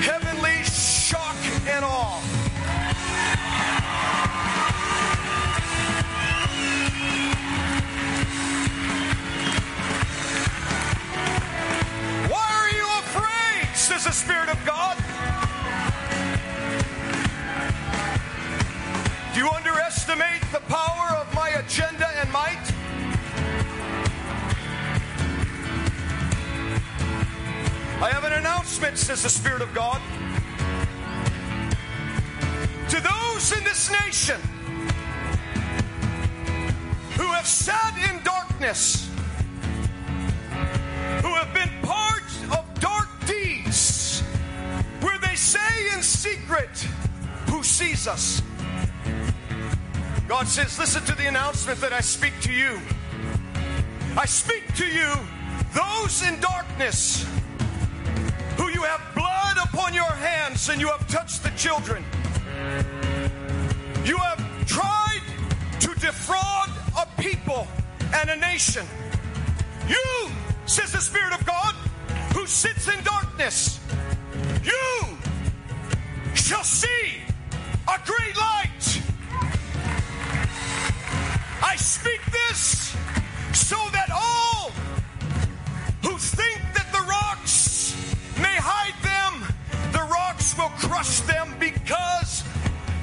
heavenly 0.00 0.62
shock 0.64 1.36
and 1.68 1.84
awe. 1.84 2.41
Spirit 14.22 14.50
of 14.50 14.64
God. 14.64 14.96
Do 19.34 19.40
you 19.40 19.48
underestimate 19.50 20.42
the 20.52 20.60
power 20.68 21.16
of 21.16 21.34
my 21.34 21.48
agenda 21.48 22.06
and 22.20 22.30
might? 22.30 22.62
I 28.00 28.10
have 28.12 28.22
an 28.22 28.34
announcement, 28.34 28.96
says 28.96 29.24
the 29.24 29.28
Spirit 29.28 29.60
of 29.60 29.74
God. 29.74 30.00
To 32.90 33.00
those 33.00 33.58
in 33.58 33.64
this 33.64 33.90
nation 33.90 34.40
who 37.16 37.26
have 37.32 37.48
sat 37.48 37.98
in 38.08 38.22
darkness, 38.22 39.11
Who 48.02 48.08
sees 48.08 48.08
us? 48.08 48.42
God 50.28 50.48
says, 50.48 50.78
Listen 50.78 51.04
to 51.04 51.14
the 51.14 51.28
announcement 51.28 51.80
that 51.80 51.92
I 51.92 52.00
speak 52.00 52.32
to 52.42 52.52
you. 52.52 52.80
I 54.16 54.26
speak 54.26 54.74
to 54.76 54.86
you, 54.86 55.12
those 55.72 56.22
in 56.26 56.40
darkness, 56.40 57.24
who 58.56 58.68
you 58.70 58.82
have 58.82 59.00
blood 59.14 59.56
upon 59.62 59.94
your 59.94 60.10
hands 60.10 60.68
and 60.68 60.80
you 60.80 60.88
have 60.88 61.06
touched 61.08 61.42
the 61.42 61.50
children. 61.50 62.04
You 64.04 64.16
have 64.16 64.66
tried 64.66 65.22
to 65.80 65.94
defraud 66.00 66.70
a 66.98 67.06
people 67.22 67.68
and 68.14 68.30
a 68.30 68.36
nation. 68.36 68.84
You, 69.88 70.30
says 70.66 70.92
the 70.92 71.00
Spirit 71.00 71.34
of 71.34 71.46
God, 71.46 71.74
who 72.34 72.46
sits 72.46 72.88
in 72.88 73.02
darkness, 73.04 73.80
you 74.64 75.16
shall 76.34 76.64
see 76.64 77.21
a 77.88 77.98
great 78.04 78.36
light. 78.36 79.02
I 81.62 81.76
speak 81.76 82.20
this 82.30 82.94
so 83.52 83.76
that 83.92 84.10
all 84.12 84.70
who 86.02 86.18
think 86.18 86.60
that 86.74 86.88
the 86.92 87.04
rocks 87.08 87.94
may 88.38 88.56
hide 88.56 88.98
them, 89.02 89.46
the 89.92 90.02
rocks 90.10 90.56
will 90.56 90.72
crush 90.78 91.20
them 91.20 91.54
because 91.58 92.44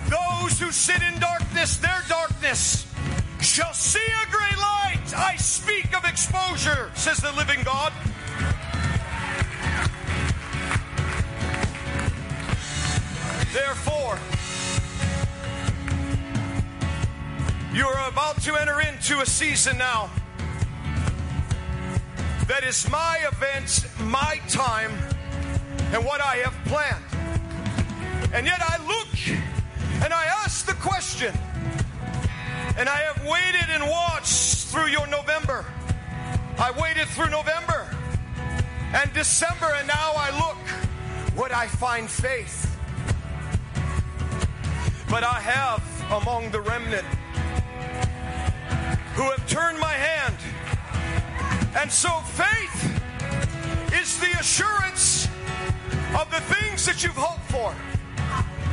those 0.09 0.59
who 0.59 0.71
sit 0.71 1.01
in 1.01 1.19
darkness, 1.19 1.77
their 1.77 2.03
darkness, 2.07 2.85
shall 3.41 3.73
see 3.73 3.99
a 3.99 4.31
great 4.31 4.57
light. 4.57 5.13
I 5.15 5.35
speak 5.37 5.95
of 5.97 6.05
exposure, 6.05 6.91
says 6.95 7.17
the 7.17 7.31
living 7.33 7.63
God. 7.63 7.93
Therefore, 13.51 14.19
you 17.79 17.87
are 17.87 18.09
about 18.09 18.41
to 18.41 18.59
enter 18.59 18.81
into 18.81 19.21
a 19.21 19.25
season 19.25 19.77
now 19.77 20.09
that 22.45 22.65
is 22.65 22.89
my 22.91 23.19
event, 23.31 23.87
my 24.01 24.41
time, 24.49 24.91
and 25.93 26.03
what 26.03 26.19
I 26.19 26.35
have 26.43 26.53
planned. 26.65 27.05
And 28.33 28.45
yet 28.45 28.59
I 28.61 28.75
look 28.85 29.07
and 30.03 30.13
I 30.13 30.25
ask 30.43 30.65
the 30.65 30.73
question, 30.73 31.33
and 32.77 32.89
I 32.89 32.97
have 32.97 33.23
waited 33.23 33.69
and 33.69 33.89
watched 33.89 34.67
through 34.67 34.87
your 34.87 35.07
November 35.07 35.65
I 36.59 36.71
waited 36.71 37.07
through 37.07 37.29
November 37.29 37.87
and 38.93 39.13
December, 39.13 39.71
and 39.77 39.87
now 39.87 40.11
I 40.17 40.29
look. 40.31 41.37
Would 41.37 41.53
I 41.53 41.67
find 41.67 42.09
faith? 42.09 42.77
But 45.09 45.23
I 45.23 45.39
have 45.39 45.81
among 46.11 46.51
the 46.51 46.59
remnant 46.59 47.05
who 49.19 49.29
have 49.31 49.45
turned 49.49 49.77
my 49.77 49.91
hand. 49.91 50.35
And 51.75 51.91
so 51.91 52.07
faith 52.39 52.79
is 53.91 54.17
the 54.17 54.31
assurance 54.39 55.27
of 56.17 56.31
the 56.31 56.39
things 56.47 56.85
that 56.85 57.03
you've 57.03 57.19
hoped 57.19 57.43
for. 57.51 57.75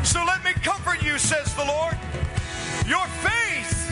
So 0.05 0.25
let 0.25 0.45
me 0.45 0.53
comfort 0.63 1.03
you, 1.03 1.19
says 1.19 1.53
the 1.57 1.65
Lord. 1.65 1.99
Your 2.87 3.05
faith 3.27 3.91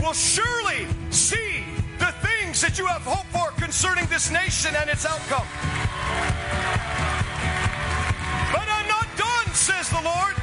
will 0.00 0.12
surely 0.12 0.86
see 1.10 1.64
the 1.98 2.14
things 2.22 2.60
that 2.60 2.78
you 2.78 2.86
have 2.86 3.02
hoped 3.02 3.34
for 3.34 3.50
concerning 3.60 4.06
this 4.06 4.30
nation 4.30 4.76
and 4.78 4.88
its 4.88 5.04
outcome. 5.04 5.48
But 8.54 8.68
I'm 8.70 8.86
not 8.86 9.10
done, 9.18 9.52
says 9.52 9.90
the 9.90 10.02
Lord. 10.06 10.38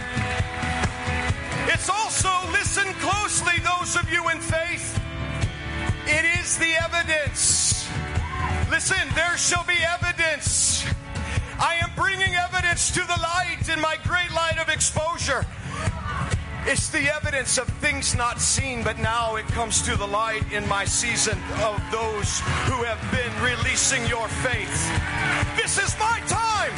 It's 1.71 1.87
also, 1.87 2.27
listen 2.51 2.91
closely, 2.99 3.55
those 3.63 3.95
of 3.95 4.11
you 4.11 4.27
in 4.27 4.41
faith. 4.41 4.98
The 6.57 6.73
evidence. 6.83 7.87
Listen, 8.71 8.97
there 9.13 9.37
shall 9.37 9.63
be 9.65 9.77
evidence. 9.83 10.83
I 11.59 11.75
am 11.75 11.91
bringing 11.95 12.33
evidence 12.33 12.89
to 12.91 13.01
the 13.01 13.19
light 13.21 13.69
in 13.71 13.79
my 13.79 13.97
great 14.03 14.31
light 14.31 14.57
of 14.59 14.67
exposure. 14.67 15.45
It's 16.65 16.89
the 16.89 17.13
evidence 17.13 17.59
of 17.59 17.67
things 17.79 18.15
not 18.15 18.41
seen, 18.41 18.83
but 18.83 18.97
now 18.97 19.35
it 19.35 19.45
comes 19.49 19.83
to 19.83 19.95
the 19.95 20.07
light 20.07 20.51
in 20.51 20.67
my 20.67 20.85
season 20.85 21.37
of 21.61 21.79
those 21.91 22.39
who 22.65 22.83
have 22.83 22.99
been 23.11 23.31
releasing 23.43 24.05
your 24.07 24.27
faith. 24.27 24.91
This 25.55 25.77
is 25.77 25.97
my 25.99 26.19
time. 26.27 26.73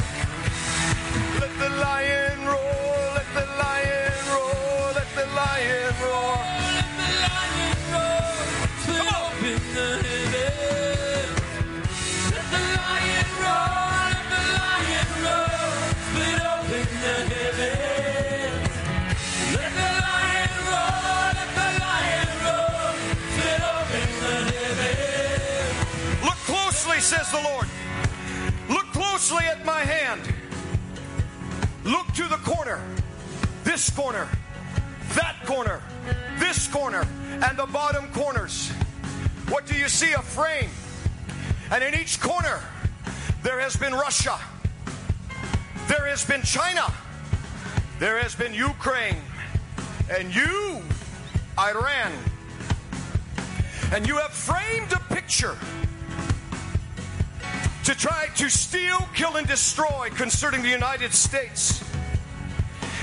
Look 29.32 29.40
closely 29.40 29.60
at 29.60 29.64
my 29.64 29.80
hand. 29.80 30.20
Look 31.84 32.06
to 32.14 32.24
the 32.24 32.36
corner, 32.36 32.80
this 33.64 33.88
corner, 33.88 34.28
that 35.14 35.36
corner, 35.46 35.80
this 36.38 36.68
corner, 36.68 37.06
and 37.42 37.58
the 37.58 37.66
bottom 37.66 38.08
corners. 38.12 38.70
What 39.48 39.64
do 39.66 39.74
you 39.74 39.88
see? 39.88 40.12
A 40.12 40.20
frame. 40.20 40.68
And 41.70 41.82
in 41.82 41.94
each 41.94 42.20
corner, 42.20 42.60
there 43.42 43.58
has 43.58 43.74
been 43.74 43.94
Russia, 43.94 44.38
there 45.88 46.06
has 46.06 46.26
been 46.26 46.42
China, 46.42 46.92
there 47.98 48.18
has 48.18 48.34
been 48.34 48.52
Ukraine, 48.52 49.16
and 50.14 50.34
you, 50.34 50.82
Iran. 51.58 52.12
And 53.94 54.06
you 54.06 54.16
have 54.16 54.32
framed 54.32 54.92
a 54.92 55.00
picture 55.14 55.56
to 57.84 57.94
try 57.96 58.28
to 58.36 58.48
steal, 58.48 58.98
kill, 59.14 59.36
and 59.36 59.46
destroy 59.46 60.08
concerning 60.10 60.62
the 60.62 60.68
United 60.68 61.12
States. 61.12 61.82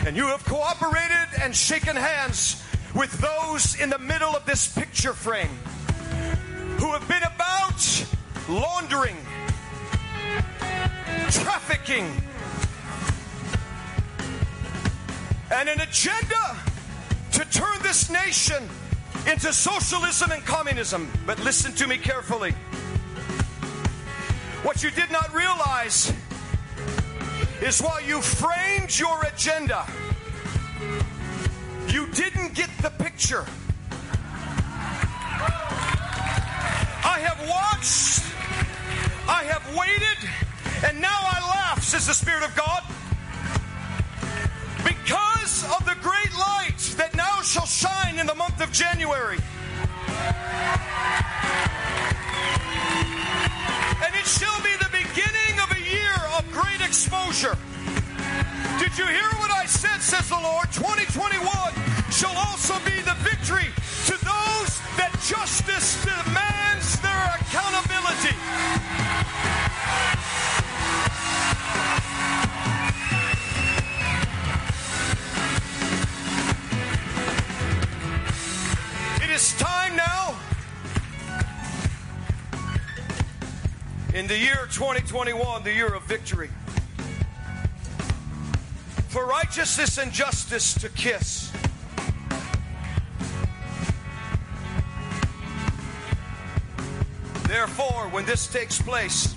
And 0.06 0.16
you 0.16 0.26
have 0.28 0.46
cooperated 0.46 1.42
and 1.42 1.54
shaken 1.54 1.96
hands 1.96 2.64
with 2.96 3.12
those 3.20 3.80
in 3.80 3.90
the 3.90 4.00
middle 4.00 4.30
of 4.30 4.46
this 4.46 4.74
picture 4.74 5.14
frame 5.14 5.60
who 6.80 6.94
have 6.94 7.06
been 7.08 7.24
about 7.24 8.06
laundering, 8.48 9.18
trafficking, 11.30 12.10
and 15.52 15.68
an 15.68 15.82
agenda 15.82 16.58
to 17.34 17.46
turn 17.52 17.82
this 17.82 18.10
nation 18.10 18.64
into 19.30 19.52
socialism 19.52 20.32
and 20.32 20.46
communism. 20.46 21.12
But 21.26 21.44
listen 21.44 21.74
to 21.76 21.88
me 21.88 21.98
carefully. 21.98 22.54
What 24.70 24.84
you 24.84 24.92
did 24.92 25.10
not 25.10 25.34
realize 25.34 26.14
is 27.60 27.82
while 27.82 28.00
you 28.00 28.22
framed 28.22 29.00
your 29.00 29.20
agenda, 29.24 29.84
you 31.88 32.06
didn't 32.14 32.54
get 32.54 32.70
the 32.84 32.92
picture. 32.92 33.46
I 37.04 37.18
have 37.20 37.40
watched, 37.50 38.22
I 39.28 39.44
have 39.46 39.76
waited, 39.76 40.30
and 40.88 41.02
now 41.02 41.18
I 41.20 41.40
laugh, 41.50 41.82
says 41.82 42.06
the 42.06 42.14
Spirit 42.14 42.44
of 42.44 42.56
God. 42.56 42.84
Because 44.84 45.64
of 45.64 45.84
the 45.86 45.98
great 46.04 46.38
light 46.38 46.78
that 46.98 47.16
now 47.16 47.42
shall 47.42 47.66
shine 47.66 48.20
in 48.20 48.28
the 48.28 48.36
month 48.36 48.62
of 48.62 48.72
January. 48.72 49.40
It 54.20 54.26
shall 54.28 54.60
be 54.62 54.76
the 54.84 54.92
beginning 54.92 55.56
of 55.64 55.72
a 55.72 55.80
year 55.80 56.16
of 56.38 56.44
great 56.52 56.82
exposure. 56.82 57.56
Did 58.78 58.98
you 58.98 59.08
hear 59.08 59.30
what 59.40 59.52
I 59.52 59.66
said, 59.66 60.02
says 60.02 60.28
the 60.28 60.40
Lord? 60.40 60.68
2021 60.74 61.40
shall 62.12 62.36
also 62.36 62.76
be 62.84 63.00
the 63.02 63.16
victory 63.24 63.72
to 64.12 64.16
those 64.20 64.72
that 65.00 65.16
justice 65.24 66.04
demands 66.04 67.00
their 67.00 67.32
accountability. 67.40 68.36
In 84.20 84.28
the 84.28 84.38
year 84.38 84.68
2021, 84.70 85.64
the 85.64 85.72
year 85.72 85.94
of 85.94 86.04
victory, 86.04 86.50
for 89.08 89.26
righteousness 89.26 89.98
and 89.98 90.12
justice 90.12 90.74
to 90.74 90.90
kiss. 90.90 91.54
Therefore, 97.44 98.10
when 98.10 98.26
this 98.26 98.48
takes 98.48 98.82
place, 98.82 99.34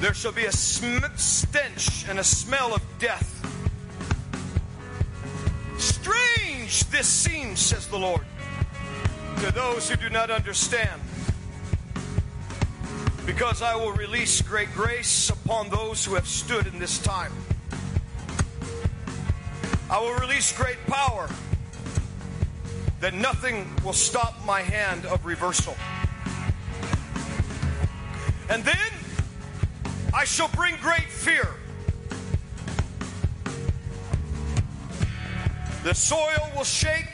there 0.00 0.14
shall 0.14 0.32
be 0.32 0.46
a 0.46 0.52
sm- 0.52 1.04
stench 1.16 2.08
and 2.08 2.18
a 2.18 2.24
smell 2.24 2.74
of 2.74 2.80
death. 2.98 3.34
Strange 5.76 6.84
this 6.84 7.06
seems, 7.06 7.60
says 7.60 7.86
the 7.88 7.98
Lord, 7.98 8.24
to 9.40 9.52
those 9.52 9.90
who 9.90 9.96
do 9.96 10.08
not 10.08 10.30
understand. 10.30 11.02
Because 13.28 13.60
I 13.60 13.76
will 13.76 13.92
release 13.92 14.40
great 14.40 14.72
grace 14.72 15.28
upon 15.28 15.68
those 15.68 16.02
who 16.02 16.14
have 16.14 16.26
stood 16.26 16.66
in 16.66 16.78
this 16.78 16.98
time. 16.98 17.30
I 19.90 20.00
will 20.00 20.14
release 20.14 20.50
great 20.56 20.78
power 20.86 21.28
that 23.00 23.12
nothing 23.12 23.70
will 23.84 23.92
stop 23.92 24.34
my 24.46 24.62
hand 24.62 25.04
of 25.04 25.26
reversal. 25.26 25.76
And 28.48 28.64
then 28.64 28.92
I 30.14 30.24
shall 30.24 30.48
bring 30.48 30.76
great 30.76 31.10
fear. 31.10 31.48
The 35.84 35.92
soil 35.92 36.50
will 36.56 36.64
shake. 36.64 37.12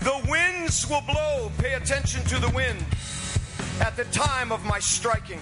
The 0.00 0.26
winds 0.26 0.88
will 0.88 1.02
blow. 1.02 1.52
Pay 1.58 1.74
attention 1.74 2.24
to 2.24 2.38
the 2.38 2.48
wind 2.48 2.82
at 3.80 3.96
the 3.96 4.04
time 4.04 4.52
of 4.52 4.64
my 4.64 4.78
striking. 4.78 5.40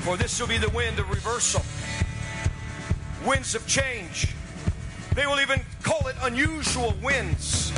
For 0.00 0.16
this 0.16 0.40
will 0.40 0.48
be 0.48 0.58
the 0.58 0.70
wind 0.70 0.98
of 0.98 1.08
reversal, 1.08 1.62
winds 3.26 3.54
of 3.54 3.66
change. 3.66 4.34
They 5.14 5.26
will 5.26 5.40
even 5.40 5.60
call 5.82 6.06
it 6.08 6.16
unusual 6.22 6.94
winds. 7.02 7.72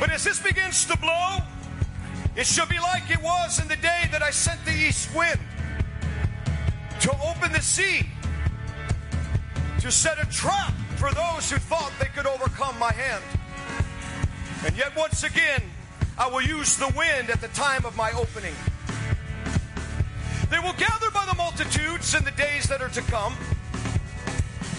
But 0.00 0.10
as 0.10 0.24
this 0.24 0.40
begins 0.40 0.84
to 0.86 0.96
blow, 0.98 1.38
it 2.36 2.46
shall 2.46 2.66
be 2.66 2.78
like 2.78 3.10
it 3.10 3.20
was 3.22 3.60
in 3.60 3.68
the 3.68 3.76
day 3.76 4.08
that 4.12 4.22
I 4.22 4.30
sent 4.30 4.64
the 4.64 4.72
east 4.72 5.14
wind 5.14 5.40
to 7.00 7.10
open 7.26 7.52
the 7.52 7.60
sea, 7.60 8.06
to 9.80 9.90
set 9.90 10.22
a 10.22 10.26
trap 10.30 10.72
for 10.96 11.12
those 11.12 11.50
who 11.50 11.58
thought 11.58 11.92
they 11.98 12.06
could 12.14 12.26
overcome 12.26 12.78
my 12.78 12.92
hand. 12.92 13.37
And 14.66 14.76
yet, 14.76 14.96
once 14.96 15.22
again, 15.22 15.62
I 16.18 16.28
will 16.28 16.42
use 16.42 16.76
the 16.76 16.92
wind 16.96 17.30
at 17.30 17.40
the 17.40 17.48
time 17.48 17.84
of 17.84 17.96
my 17.96 18.10
opening. 18.12 18.54
They 20.50 20.58
will 20.58 20.72
gather 20.72 21.10
by 21.10 21.26
the 21.26 21.34
multitudes 21.36 22.14
in 22.14 22.24
the 22.24 22.32
days 22.32 22.64
that 22.68 22.82
are 22.82 22.88
to 22.88 23.02
come, 23.02 23.34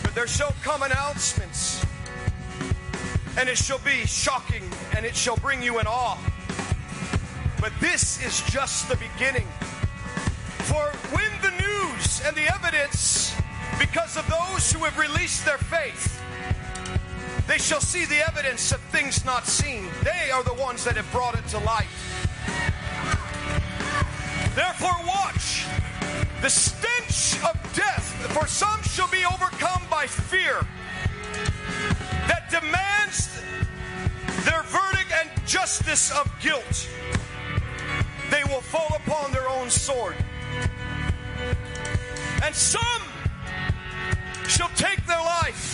but 0.04 0.14
there 0.16 0.28
shall 0.28 0.54
come 0.64 0.82
announcements, 0.82 1.86
and 3.38 3.48
it 3.48 3.58
shall 3.58 3.80
be 3.80 4.06
shocking, 4.06 4.64
and 4.98 5.06
it 5.06 5.16
shall 5.16 5.38
bring 5.38 5.62
you 5.62 5.80
in 5.80 5.88
awe. 5.88 6.18
But 7.62 7.72
this 7.80 8.24
is 8.26 8.42
just 8.52 8.90
the 8.90 8.98
beginning. 8.98 9.48
For 10.66 10.92
when 11.12 11.32
the 11.42 11.52
news 11.52 12.22
and 12.26 12.36
the 12.36 12.54
evidence, 12.54 13.34
because 13.78 14.18
of 14.18 14.28
those 14.28 14.72
who 14.72 14.84
have 14.84 14.98
released 14.98 15.46
their 15.46 15.58
faith, 15.58 16.22
they 17.50 17.58
shall 17.58 17.82
see 17.82 18.06
the 18.06 18.26
evidence 18.28 18.72
of 18.72 18.80
things 18.92 19.26
not 19.26 19.48
seen. 19.48 19.88
They 20.04 20.30
are 20.30 20.44
the 20.44 20.54
ones 20.54 20.84
that 20.84 20.96
have 20.96 21.12
brought 21.12 21.34
it 21.34 21.48
to 21.48 21.58
light. 21.58 21.88
Therefore, 24.54 24.96
watch 25.08 25.66
the 26.42 26.50
stench 26.50 27.44
of 27.44 27.56
death, 27.74 28.06
for 28.34 28.46
some 28.46 28.82
shall 28.84 29.10
be 29.10 29.26
overcome 29.26 29.82
by 29.90 30.06
fear 30.06 30.62
that 32.28 32.50
demands 32.52 33.42
their 34.46 34.62
verdict 34.64 35.12
and 35.12 35.30
justice 35.48 36.12
of 36.12 36.32
guilt. 36.40 36.88
They 38.30 38.44
will 38.44 38.62
fall 38.62 38.96
upon 38.96 39.32
their 39.32 39.50
own 39.50 39.72
sword. 39.72 40.16
And 42.44 42.54
some 42.54 43.02
shall 44.48 44.70
take 44.76 45.04
their 45.08 45.22
life, 45.22 45.69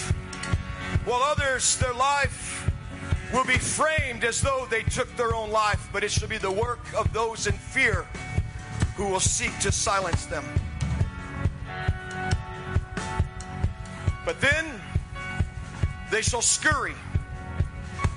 while 1.06 1.22
others, 1.22 1.78
their 1.78 1.94
life 1.94 2.72
will 3.32 3.46
be 3.46 3.58
framed 3.58 4.24
as 4.24 4.42
though 4.42 4.68
they 4.70 4.82
took 4.84 5.16
their 5.18 5.36
own 5.36 5.52
life, 5.52 5.88
but 5.94 6.04
it 6.04 6.12
shall 6.12 6.28
be 6.28 6.38
the 6.38 6.52
work 6.52 6.80
of 6.98 7.12
those 7.14 7.48
in 7.48 7.54
fear 7.54 8.08
who 8.96 9.10
will 9.10 9.20
seek 9.20 9.58
to 9.60 9.72
silence 9.72 10.26
them. 10.26 10.44
But 14.26 14.42
then 14.42 14.66
they 16.10 16.22
shall 16.22 16.42
scurry, 16.42 16.96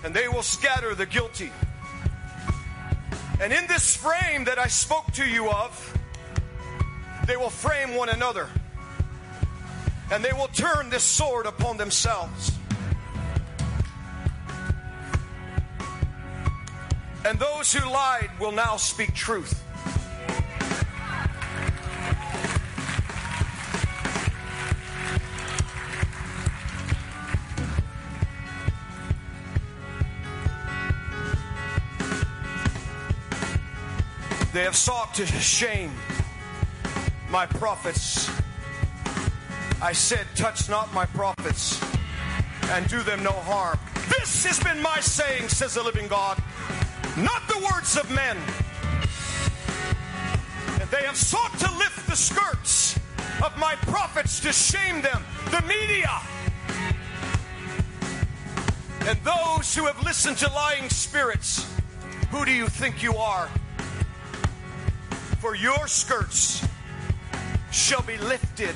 and 0.05 0.15
they 0.15 0.29
will 0.29 0.43
scatter 0.43 0.95
the 0.95 1.07
guilty. 1.07 1.53
And 3.41 3.53
in 3.53 3.67
this 3.67 3.95
frame 3.95 4.45
that 4.45 4.59
I 4.59 4.69
spoke 4.69 5.13
to 5.13 5.25
you 5.25 5.51
of, 5.51 5.99
they 7.27 7.37
will 7.37 7.51
frame 7.51 7.95
one 7.95 8.09
another, 8.09 8.49
and 10.11 10.25
they 10.25 10.33
will 10.33 10.49
turn 10.49 10.89
this 10.89 11.03
sword 11.05 11.45
upon 11.45 11.77
themselves. 11.77 12.58
And 17.29 17.39
those 17.39 17.75
who 17.75 17.87
lied 17.87 18.31
will 18.41 18.53
now 18.53 18.79
speak 18.79 19.13
truth. 19.13 19.63
They 34.55 34.63
have 34.63 34.75
sought 34.75 35.13
to 35.17 35.27
shame 35.27 35.93
my 37.29 37.45
prophets. 37.45 38.31
I 39.83 39.93
said, 39.93 40.27
Touch 40.35 40.71
not 40.71 40.95
my 40.95 41.05
prophets 41.05 41.79
and 42.71 42.89
do 42.89 43.03
them 43.03 43.23
no 43.23 43.33
harm. 43.33 43.79
This 44.09 44.47
has 44.47 44.59
been 44.61 44.81
my 44.81 45.01
saying, 45.01 45.51
says 45.51 45.75
the 45.75 45.83
living 45.83 46.09
God, 46.09 46.43
not 47.25 47.47
the 47.49 47.59
words 47.73 47.97
of 47.97 48.11
men. 48.11 48.37
And 50.81 50.91
they 50.91 51.03
have 51.05 51.17
sought 51.17 51.59
to 51.59 51.71
lift 51.79 52.07
the 52.09 52.17
skirts 52.17 52.99
of 53.43 53.57
my 53.59 53.75
prophets 53.83 54.41
to 54.41 54.53
shame 54.53 55.03
them, 55.03 55.23
the 55.51 55.63
media. 55.63 56.11
And 59.07 59.19
those 59.25 59.75
who 59.75 59.87
have 59.87 60.03
listened 60.05 60.37
to 60.39 60.53
lying 60.53 60.91
spirits, 60.91 61.67
who 62.31 62.45
do 62.45 62.53
you 62.53 62.69
think 62.69 63.03
you 63.03 63.17
are? 63.17 63.49
For 65.41 65.55
your 65.55 65.87
skirts 65.87 66.67
shall 67.71 68.03
be 68.03 68.19
lifted, 68.19 68.75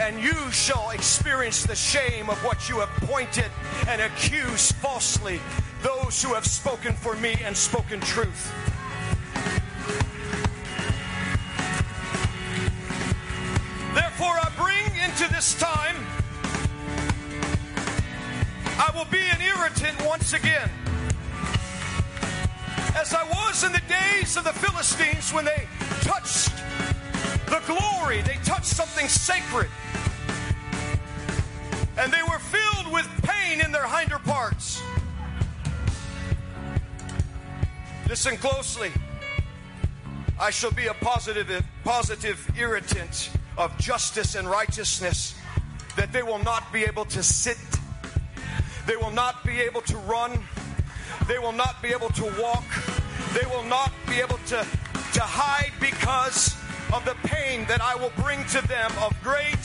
and 0.00 0.20
you 0.20 0.50
shall 0.50 0.90
experience 0.90 1.64
the 1.64 1.76
shame 1.76 2.30
of 2.30 2.38
what 2.44 2.68
you 2.68 2.80
have 2.80 2.90
pointed 3.08 3.50
and 3.86 4.00
accused 4.00 4.74
falsely 4.76 5.40
those 5.82 6.22
who 6.22 6.34
have 6.34 6.46
spoken 6.46 6.94
for 6.94 7.16
me 7.16 7.36
and 7.44 7.56
spoken 7.56 8.00
truth. 8.00 8.52
Therefore, 13.94 14.36
I 14.40 14.50
bring 14.56 14.86
into 15.04 15.32
this 15.32 15.54
time, 15.58 15.96
I 18.78 18.90
will 18.94 19.10
be 19.10 19.20
an 19.20 19.40
irritant 19.40 20.00
once 20.06 20.32
again 20.32 20.70
as 23.02 23.14
I 23.14 23.24
was 23.24 23.64
in 23.64 23.72
the 23.72 23.82
days 23.88 24.36
of 24.36 24.44
the 24.44 24.52
Philistines 24.52 25.32
when 25.32 25.44
they 25.44 25.66
touched 26.02 26.52
the 27.46 27.60
glory, 27.66 28.22
they 28.22 28.38
touched 28.44 28.66
something 28.66 29.08
sacred. 29.08 29.68
And 31.98 32.12
they 32.12 32.22
were 32.22 32.38
Listen 38.12 38.36
closely. 38.36 38.90
I 40.38 40.50
shall 40.50 40.70
be 40.70 40.86
a 40.88 40.92
positive, 40.92 41.64
positive 41.82 42.46
irritant 42.58 43.30
of 43.56 43.74
justice 43.78 44.34
and 44.34 44.46
righteousness 44.46 45.34
that 45.96 46.12
they 46.12 46.22
will 46.22 46.40
not 46.40 46.70
be 46.74 46.84
able 46.84 47.06
to 47.06 47.22
sit, 47.22 47.56
they 48.86 48.96
will 48.96 49.12
not 49.12 49.42
be 49.46 49.60
able 49.60 49.80
to 49.80 49.96
run, 49.96 50.38
they 51.26 51.38
will 51.38 51.52
not 51.52 51.80
be 51.80 51.88
able 51.88 52.10
to 52.10 52.24
walk. 52.38 52.66
They 53.32 53.46
will 53.46 53.64
not 53.64 53.90
be 54.06 54.20
able 54.20 54.36
to, 54.36 54.66
to 55.14 55.20
hide 55.22 55.72
because 55.80 56.54
of 56.92 57.06
the 57.06 57.16
pain 57.26 57.64
that 57.64 57.80
I 57.80 57.94
will 57.94 58.12
bring 58.22 58.44
to 58.48 58.60
them 58.68 58.90
of 59.00 59.16
great 59.22 59.56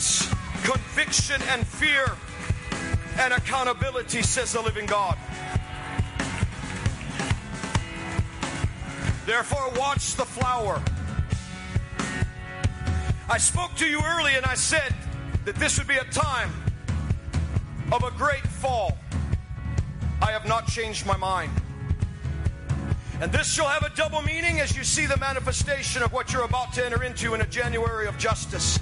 conviction 0.64 1.42
and 1.50 1.68
fear 1.68 2.16
and 3.20 3.34
accountability, 3.34 4.22
says 4.22 4.54
the 4.54 4.62
living 4.62 4.86
God. 4.86 5.18
Therefore, 9.28 9.70
watch 9.78 10.16
the 10.16 10.24
flower. 10.24 10.82
I 13.30 13.38
spoke 13.38 13.76
to 13.76 13.86
you 13.86 14.02
early 14.02 14.36
and 14.36 14.46
I 14.46 14.54
said 14.54 14.96
that 15.44 15.56
this 15.56 15.78
would 15.78 15.86
be 15.86 15.98
a 15.98 16.06
time 16.06 16.50
of 17.92 18.06
a 18.06 18.12
great 18.12 18.48
fall. 18.48 18.98
I 20.22 20.32
have 20.32 20.48
not 20.48 20.68
changed 20.68 21.06
my 21.06 21.18
mind. 21.18 21.52
And 23.20 23.30
this 23.30 23.52
shall 23.52 23.68
have 23.68 23.84
a 23.84 23.94
double 23.98 24.22
meaning 24.22 24.62
as 24.62 24.78
you 24.78 24.86
see 24.86 25.06
the 25.06 25.18
manifestation 25.18 26.02
of 26.04 26.14
what 26.14 26.32
you're 26.32 26.46
about 26.46 26.72
to 26.76 26.86
enter 26.86 27.04
into 27.04 27.34
in 27.34 27.42
a 27.42 27.48
January 27.48 28.08
of 28.08 28.18
justice. 28.18 28.80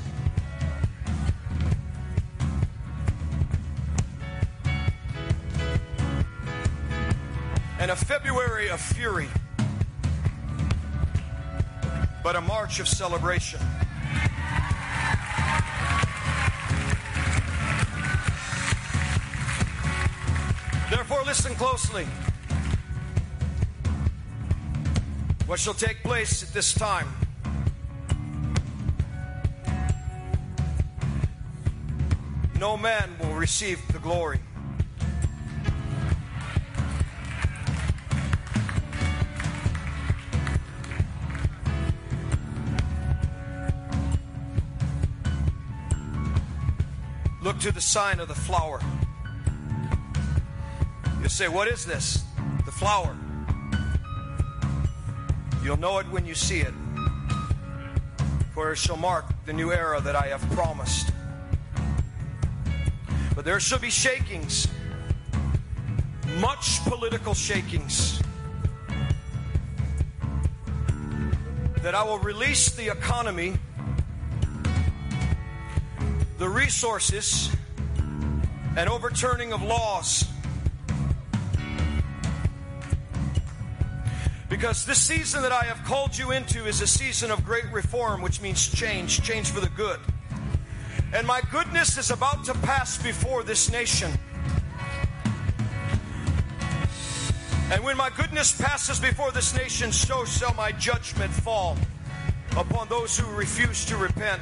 And 7.80 7.90
a 7.90 7.96
February 7.96 8.70
of 8.70 8.80
fury, 8.80 9.28
but 12.26 12.36
a 12.36 12.42
March 12.42 12.80
of 12.80 12.88
celebration. 12.88 13.60
Therefore, 20.90 21.22
listen 21.24 21.54
closely. 21.54 22.08
What 25.46 25.60
shall 25.60 25.76
take 25.76 26.02
place 26.02 26.42
at 26.42 26.52
this 26.52 26.74
time? 26.74 27.08
No 32.60 32.76
man 32.76 33.12
will 33.20 33.36
receive 33.36 33.80
the 33.94 34.00
glory. 34.00 34.40
Look 47.56 47.62
to 47.62 47.72
the 47.72 47.80
sign 47.82 48.20
of 48.20 48.28
the 48.28 48.36
flower. 48.36 48.82
You'll 51.22 51.30
say, 51.30 51.48
What 51.48 51.70
is 51.70 51.86
this? 51.86 52.26
The 52.66 52.72
flower. 52.72 53.16
You'll 55.64 55.78
know 55.78 56.00
it 56.00 56.06
when 56.08 56.26
you 56.26 56.36
see 56.36 56.60
it, 56.60 56.74
for 58.54 58.74
it 58.74 58.78
shall 58.78 58.98
mark 58.98 59.26
the 59.46 59.54
new 59.54 59.72
era 59.72 60.02
that 60.02 60.18
I 60.18 60.28
have 60.28 60.42
promised. 60.52 61.12
But 63.36 63.46
there 63.46 63.60
shall 63.62 63.80
be 63.80 63.90
shakings, 63.90 64.68
much 66.40 66.84
political 66.84 67.34
shakings. 67.34 68.22
That 71.82 71.96
I 71.96 72.04
will 72.04 72.20
release 72.20 72.72
the 72.72 72.92
economy, 72.92 73.54
the 76.38 76.50
resources, 76.50 77.50
and 78.78 78.90
overturning 78.90 79.54
of 79.54 79.62
laws. 79.62 80.26
Because 84.50 84.86
this 84.86 85.02
season 85.02 85.42
that 85.42 85.52
I 85.52 85.64
have 85.64 85.84
called 85.86 86.18
you 86.18 86.32
into 86.32 86.66
is 86.66 86.82
a 86.82 86.88
season 86.88 87.32
of 87.32 87.44
great 87.46 87.72
reform, 87.72 88.22
which 88.22 88.42
means 88.42 88.68
change, 88.68 89.22
change 89.24 89.50
for 89.50 89.60
the 89.60 89.70
good. 89.70 90.00
And 91.14 91.26
my 91.26 91.42
goodness 91.52 91.98
is 91.98 92.12
about 92.12 92.44
to 92.46 92.54
pass 92.54 93.02
before 93.02 93.44
this 93.44 93.72
nation. 93.72 94.12
And 97.72 97.84
when 97.84 97.98
my 97.98 98.10
goodness 98.12 98.60
passes 98.60 99.00
before 99.00 99.32
this 99.32 99.56
nation, 99.56 99.92
so 99.92 100.26
shall 100.26 100.54
my 100.54 100.72
judgment 100.74 101.32
fall 101.32 101.78
upon 102.56 102.88
those 102.90 103.18
who 103.18 103.30
refuse 103.36 103.86
to 103.86 103.98
repent. 103.98 104.42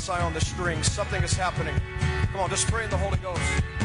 Prophesy 0.00 0.24
on 0.24 0.32
the 0.32 0.40
strings. 0.40 0.90
Something 0.90 1.22
is 1.22 1.34
happening. 1.34 1.74
Come 2.32 2.40
on, 2.40 2.50
just 2.50 2.66
pray 2.68 2.84
in 2.84 2.90
the 2.90 2.96
Holy 2.96 3.18
Ghost. 3.18 3.79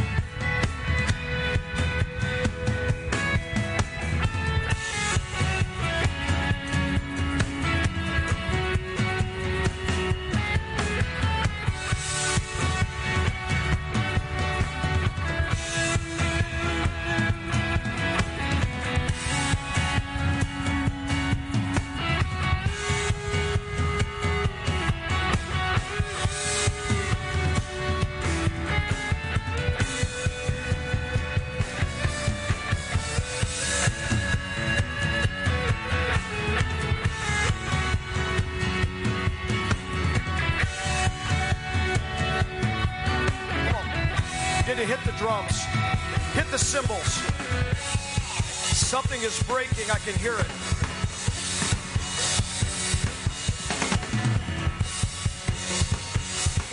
Drums, 45.36 45.66
hit 46.34 46.50
the 46.52 46.58
cymbals. 46.58 47.14
Something 48.76 49.22
is 49.22 49.42
breaking. 49.44 49.90
I 49.92 50.00
can 50.00 50.14
hear 50.20 50.34
it. 50.34 50.48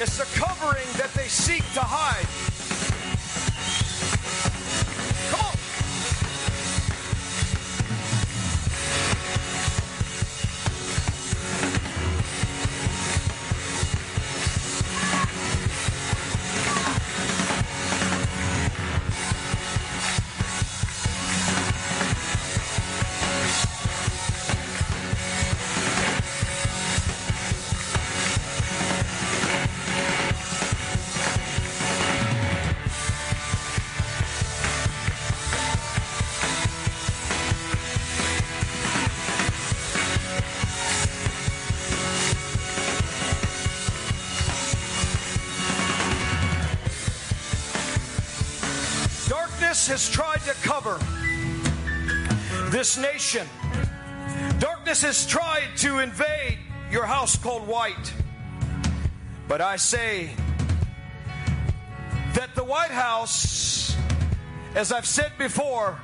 It's 0.00 0.18
the 0.18 0.26
covering 0.38 0.86
that 0.96 1.10
they 1.14 1.28
seek 1.28 1.62
to 1.74 1.80
hide. 1.80 2.31
Darkness 49.82 50.06
has 50.06 50.14
tried 50.14 50.40
to 50.42 50.54
cover 50.62 50.96
this 52.70 52.96
nation. 52.96 53.44
Darkness 54.60 55.02
has 55.02 55.26
tried 55.26 55.76
to 55.78 55.98
invade 55.98 56.58
your 56.88 57.04
house 57.04 57.36
called 57.36 57.66
white. 57.66 58.14
But 59.48 59.60
I 59.60 59.74
say 59.74 60.30
that 62.34 62.54
the 62.54 62.62
White 62.62 62.92
House, 62.92 63.96
as 64.76 64.92
I've 64.92 65.04
said 65.04 65.32
before, 65.36 65.98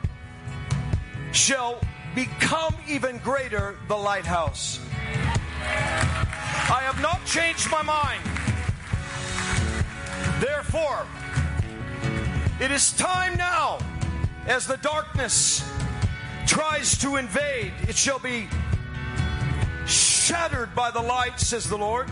shall 1.31 1.81
become 2.17 2.75
even 2.89 3.19
greater 3.19 3.77
the 3.87 3.97
lighthouse. 3.97 4.81
I 5.61 6.81
have 6.83 7.01
not 7.01 7.25
changed 7.27 7.71
my 7.71 7.83
mind. 7.83 8.25
Therefore, 10.41 11.07
it 12.61 12.71
is 12.71 12.93
time 12.93 13.37
now, 13.37 13.79
as 14.47 14.67
the 14.67 14.77
darkness 14.79 15.63
tries 16.47 16.99
to 16.99 17.17
invade, 17.17 17.73
it 17.89 17.97
shall 17.97 18.19
be 18.19 18.49
shattered 19.87 20.75
by 20.75 20.91
the 20.91 21.01
light, 21.01 21.39
says 21.39 21.69
the 21.69 21.79
Lord. 21.79 22.09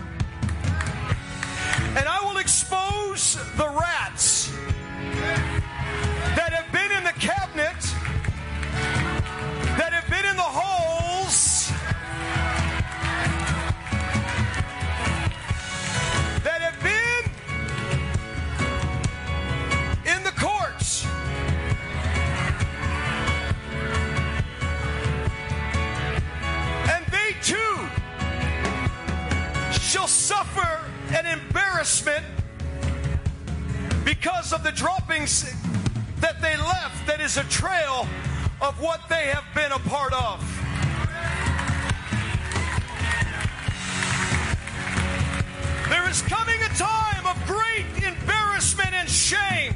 And 1.95 2.07
I 2.07 2.19
will 2.23 2.37
expose 2.37 3.35
the 3.57 3.67
rats 3.67 4.46
that 35.27 36.41
they 36.41 36.55
left, 36.55 37.05
that 37.05 37.19
is 37.19 37.35
a 37.35 37.43
trail 37.45 38.07
of 38.61 38.79
what 38.81 39.01
they 39.09 39.27
have 39.27 39.43
been 39.53 39.73
a 39.73 39.79
part 39.79 40.13
of. 40.13 40.39
There 45.89 46.09
is 46.09 46.21
coming 46.21 46.55
a 46.61 46.69
time 46.77 47.25
of 47.25 47.35
great 47.45 48.07
embarrassment 48.07 48.93
and 48.93 49.09
shame 49.09 49.75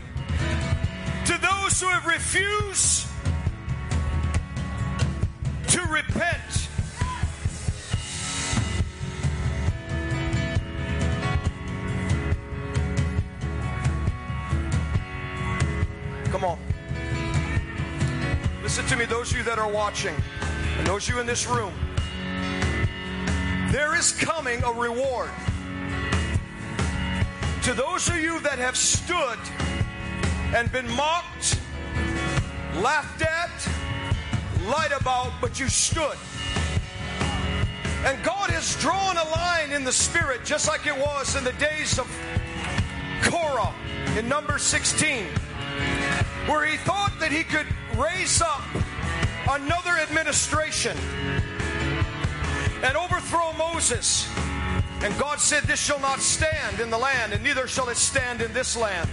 to 1.25 1.37
those 1.41 1.81
who 1.81 1.87
have 1.87 2.05
refused 2.05 3.00
watching, 19.71 20.15
and 20.77 20.85
those 20.85 21.07
you 21.07 21.19
in 21.19 21.25
this 21.25 21.47
room. 21.47 21.73
There 23.71 23.95
is 23.97 24.11
coming 24.11 24.63
a 24.63 24.71
reward 24.71 25.29
to 27.63 27.73
those 27.73 28.07
of 28.09 28.17
you 28.17 28.39
that 28.41 28.59
have 28.59 28.75
stood 28.75 29.39
and 30.55 30.71
been 30.71 30.89
mocked, 30.95 31.59
laughed 32.77 33.21
at, 33.21 33.69
lied 34.67 34.91
about, 34.91 35.31
but 35.39 35.59
you 35.59 35.69
stood. 35.69 36.17
And 38.03 38.21
God 38.23 38.49
has 38.49 38.75
drawn 38.77 39.15
a 39.15 39.29
line 39.29 39.71
in 39.71 39.83
the 39.83 39.91
spirit, 39.91 40.43
just 40.43 40.67
like 40.67 40.87
it 40.87 40.97
was 40.97 41.35
in 41.35 41.43
the 41.43 41.53
days 41.53 41.99
of 41.99 42.07
Korah 43.21 43.73
in 44.17 44.27
number 44.27 44.57
16. 44.57 45.27
where 46.47 46.65
he 46.65 46.77
thought 46.77 47.13
that 47.19 47.31
he 47.31 47.43
could 47.43 47.67
raise 47.95 48.41
up 48.41 48.61
another 49.51 49.97
administration 49.97 50.97
and 52.83 52.95
overthrow 52.95 53.51
Moses. 53.53 54.27
And 55.01 55.17
God 55.19 55.39
said, 55.39 55.63
This 55.63 55.79
shall 55.79 55.99
not 55.99 56.19
stand 56.19 56.79
in 56.79 56.89
the 56.89 56.97
land, 56.97 57.33
and 57.33 57.43
neither 57.43 57.67
shall 57.67 57.89
it 57.89 57.97
stand 57.97 58.41
in 58.41 58.53
this 58.53 58.77
land. 58.77 59.09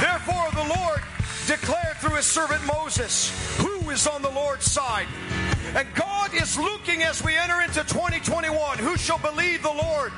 Therefore, 0.00 0.50
the 0.52 0.68
Lord 0.78 1.00
declared 1.46 1.96
through 1.98 2.16
his 2.16 2.26
servant 2.26 2.60
Moses 2.66 3.30
who 3.56 3.88
is 3.90 4.06
on 4.06 4.20
the 4.20 4.30
Lord's 4.30 4.70
side. 4.70 5.06
And 5.74 5.88
God 5.94 6.34
is 6.34 6.58
looking 6.58 7.02
as 7.02 7.24
we 7.24 7.36
enter 7.36 7.62
into 7.62 7.84
2021 7.84 8.78
who 8.78 8.96
shall 8.96 9.18
believe 9.18 9.62
the 9.62 9.72
Lord 9.72 10.12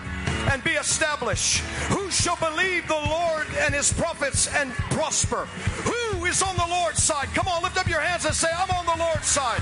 and 0.50 0.62
be 0.64 0.72
established? 0.72 1.58
Who 1.90 2.10
shall 2.10 2.36
believe 2.36 2.88
the 2.88 2.94
Lord 2.94 3.46
and 3.58 3.74
his 3.74 3.92
prophets 3.92 4.52
and 4.54 4.72
prosper? 4.90 5.46
Who 5.84 5.99
is 6.30 6.42
on 6.42 6.56
the 6.56 6.66
Lord's 6.66 7.02
side? 7.02 7.28
Come 7.34 7.48
on, 7.48 7.62
lift 7.62 7.76
up 7.76 7.88
your 7.88 8.00
hands 8.00 8.24
and 8.24 8.34
say, 8.34 8.48
I'm 8.56 8.70
on 8.70 8.86
the 8.86 9.02
Lord's 9.02 9.26
side. 9.26 9.60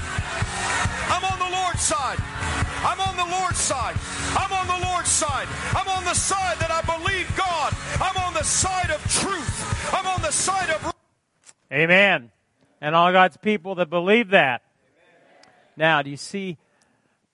I'm 1.08 1.24
on 1.24 1.38
the 1.38 1.56
Lord's 1.56 1.80
side. 1.80 2.18
I'm 2.84 3.00
on 3.00 3.16
the 3.16 3.24
Lord's 3.24 3.58
side. 3.58 3.96
I'm 4.36 4.52
on 4.52 4.66
the 4.66 4.86
Lord's 4.86 5.08
side. 5.08 5.48
I'm 5.74 5.88
on 5.88 6.04
the 6.04 6.14
side 6.14 6.58
that 6.58 6.70
I 6.70 6.82
believe 6.82 7.34
God. 7.36 7.74
I'm 8.00 8.16
on 8.22 8.34
the 8.34 8.44
side 8.44 8.90
of 8.90 9.02
truth. 9.10 9.94
I'm 9.94 10.06
on 10.06 10.20
the 10.20 10.30
side 10.30 10.70
of 10.70 10.94
Amen. 11.72 12.30
And 12.80 12.94
all 12.94 13.12
God's 13.12 13.36
people 13.38 13.76
that 13.76 13.90
believe 13.90 14.30
that. 14.30 14.62
Now, 15.76 16.02
do 16.02 16.10
you 16.10 16.16
see 16.16 16.58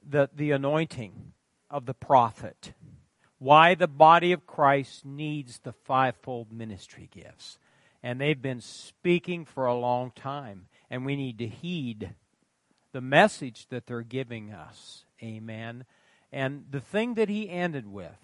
the, 0.09 0.31
the 0.35 0.53
anointing 0.53 1.33
of 1.71 1.87
the 1.87 1.95
prophet? 1.95 2.73
Why 3.39 3.75
the 3.75 3.89
body 3.89 4.33
of 4.33 4.47
Christ 4.47 5.05
needs 5.05 5.59
the 5.59 5.73
fivefold 5.73 6.53
ministry 6.53 7.09
gifts. 7.13 7.59
And 8.05 8.21
they've 8.21 8.41
been 8.41 8.61
speaking 8.61 9.45
for 9.45 9.67
a 9.67 9.75
long 9.75 10.13
time. 10.15 10.67
And 10.91 11.05
we 11.05 11.17
need 11.17 11.39
to 11.39 11.49
heed 11.49 12.15
the 12.93 13.01
message 13.01 13.67
that 13.71 13.89
they're 13.89 14.03
giving 14.03 14.53
us. 14.53 15.05
Amen. 15.21 15.85
And 16.31 16.67
the 16.71 16.81
thing 16.81 17.15
that 17.15 17.29
he 17.29 17.51
ended 17.51 17.91
with 17.91 18.19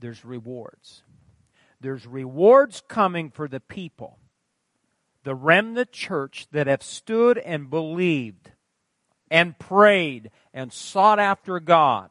there's 0.00 0.24
rewards. 0.24 1.02
There's 1.80 2.06
rewards 2.06 2.82
coming 2.88 3.30
for 3.30 3.48
the 3.48 3.60
people 3.60 4.18
the 5.24 5.34
remnant 5.34 5.92
church 5.92 6.46
that 6.52 6.66
have 6.66 6.82
stood 6.82 7.36
and 7.36 7.68
believed 7.68 8.52
and 9.30 9.58
prayed 9.58 10.30
and 10.54 10.72
sought 10.72 11.18
after 11.18 11.60
God, 11.60 12.08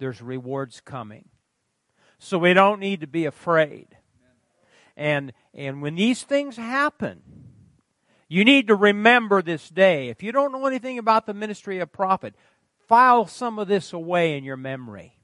there's 0.00 0.20
rewards 0.20 0.80
coming. 0.80 1.28
So 2.18 2.36
we 2.36 2.52
don't 2.52 2.80
need 2.80 3.02
to 3.02 3.06
be 3.06 3.26
afraid. 3.26 3.86
And, 4.96 5.32
and 5.54 5.82
when 5.82 5.94
these 5.94 6.22
things 6.22 6.56
happen, 6.56 7.22
you 8.28 8.44
need 8.44 8.68
to 8.68 8.74
remember 8.74 9.42
this 9.42 9.68
day. 9.68 10.08
If 10.08 10.22
you 10.22 10.32
don't 10.32 10.52
know 10.52 10.66
anything 10.66 10.98
about 10.98 11.26
the 11.26 11.34
ministry 11.34 11.80
of 11.80 11.92
prophet, 11.92 12.34
file 12.88 13.26
some 13.26 13.58
of 13.58 13.68
this 13.68 13.92
away 13.92 14.36
in 14.36 14.44
your 14.44 14.56
memory. 14.56 15.18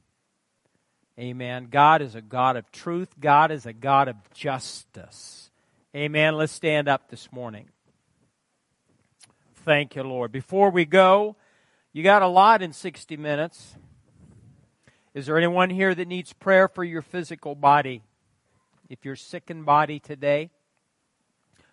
Amen. 1.18 1.68
God 1.70 2.02
is 2.02 2.14
a 2.14 2.20
God 2.20 2.56
of 2.56 2.70
truth. 2.70 3.08
God 3.18 3.50
is 3.50 3.66
a 3.66 3.72
God 3.72 4.08
of 4.08 4.16
justice. 4.34 5.50
Amen. 5.96 6.36
Let's 6.36 6.52
stand 6.52 6.86
up 6.86 7.08
this 7.08 7.32
morning. 7.32 7.70
Thank 9.64 9.96
you, 9.96 10.02
Lord. 10.02 10.30
Before 10.30 10.70
we 10.70 10.84
go, 10.84 11.36
you 11.92 12.02
got 12.02 12.22
a 12.22 12.28
lot 12.28 12.62
in 12.62 12.72
60 12.72 13.16
minutes. 13.16 13.74
Is 15.14 15.26
there 15.26 15.36
anyone 15.36 15.70
here 15.70 15.94
that 15.94 16.06
needs 16.06 16.32
prayer 16.32 16.68
for 16.68 16.84
your 16.84 17.02
physical 17.02 17.54
body? 17.54 18.02
If 18.88 19.04
you're 19.04 19.16
sick 19.16 19.50
in 19.50 19.64
body 19.64 20.00
today, 20.00 20.50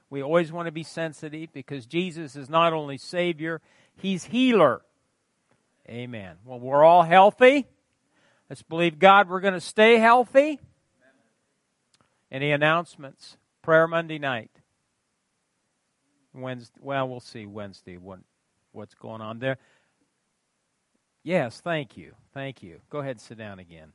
we 0.10 0.22
always 0.22 0.52
want 0.52 0.68
to 0.68 0.72
be 0.72 0.84
sensitive 0.84 1.52
because 1.54 1.86
Jesus 1.86 2.36
is 2.36 2.50
not 2.50 2.74
only 2.74 2.98
Savior, 2.98 3.62
He's 3.96 4.26
healer. 4.26 4.82
Amen. 5.90 6.38
Well, 6.44 6.60
we're 6.60 6.84
all 6.84 7.04
healthy. 7.04 7.68
Let's 8.50 8.62
believe 8.62 9.00
God 9.00 9.30
we're 9.30 9.40
going 9.40 9.54
to 9.54 9.62
stay 9.62 9.98
healthy. 9.98 10.60
Any 12.32 12.52
announcements? 12.52 13.38
Prayer 13.62 13.88
Monday 13.88 14.20
night. 14.20 14.52
Wednesday, 16.34 16.80
well, 16.82 17.08
we'll 17.08 17.20
see 17.20 17.46
Wednesday 17.46 17.98
what, 17.98 18.20
what's 18.72 18.94
going 18.94 19.22
on 19.22 19.40
there. 19.40 19.58
Yes, 21.24 21.62
thank 21.62 21.98
you. 21.98 22.14
Thank 22.34 22.62
you. 22.62 22.82
Go 22.90 23.00
ahead 23.00 23.12
and 23.12 23.22
sit 23.22 23.38
down 23.38 23.60
again. 23.60 23.92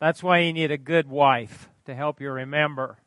That's 0.00 0.22
why 0.22 0.40
you 0.40 0.52
need 0.52 0.70
a 0.70 0.78
good 0.78 1.08
wife 1.08 1.68
to 1.86 1.94
help 1.94 2.20
you 2.20 2.30
remember. 2.30 2.98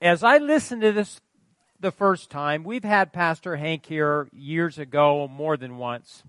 As 0.00 0.22
I 0.22 0.38
listened 0.38 0.82
to 0.82 0.92
this 0.92 1.20
the 1.80 1.90
first 1.90 2.30
time, 2.30 2.64
we've 2.64 2.84
had 2.84 3.12
Pastor 3.12 3.56
Hank 3.56 3.86
here 3.86 4.28
years 4.32 4.78
ago, 4.78 5.26
more 5.28 5.56
than 5.56 5.78
once. 5.78 6.22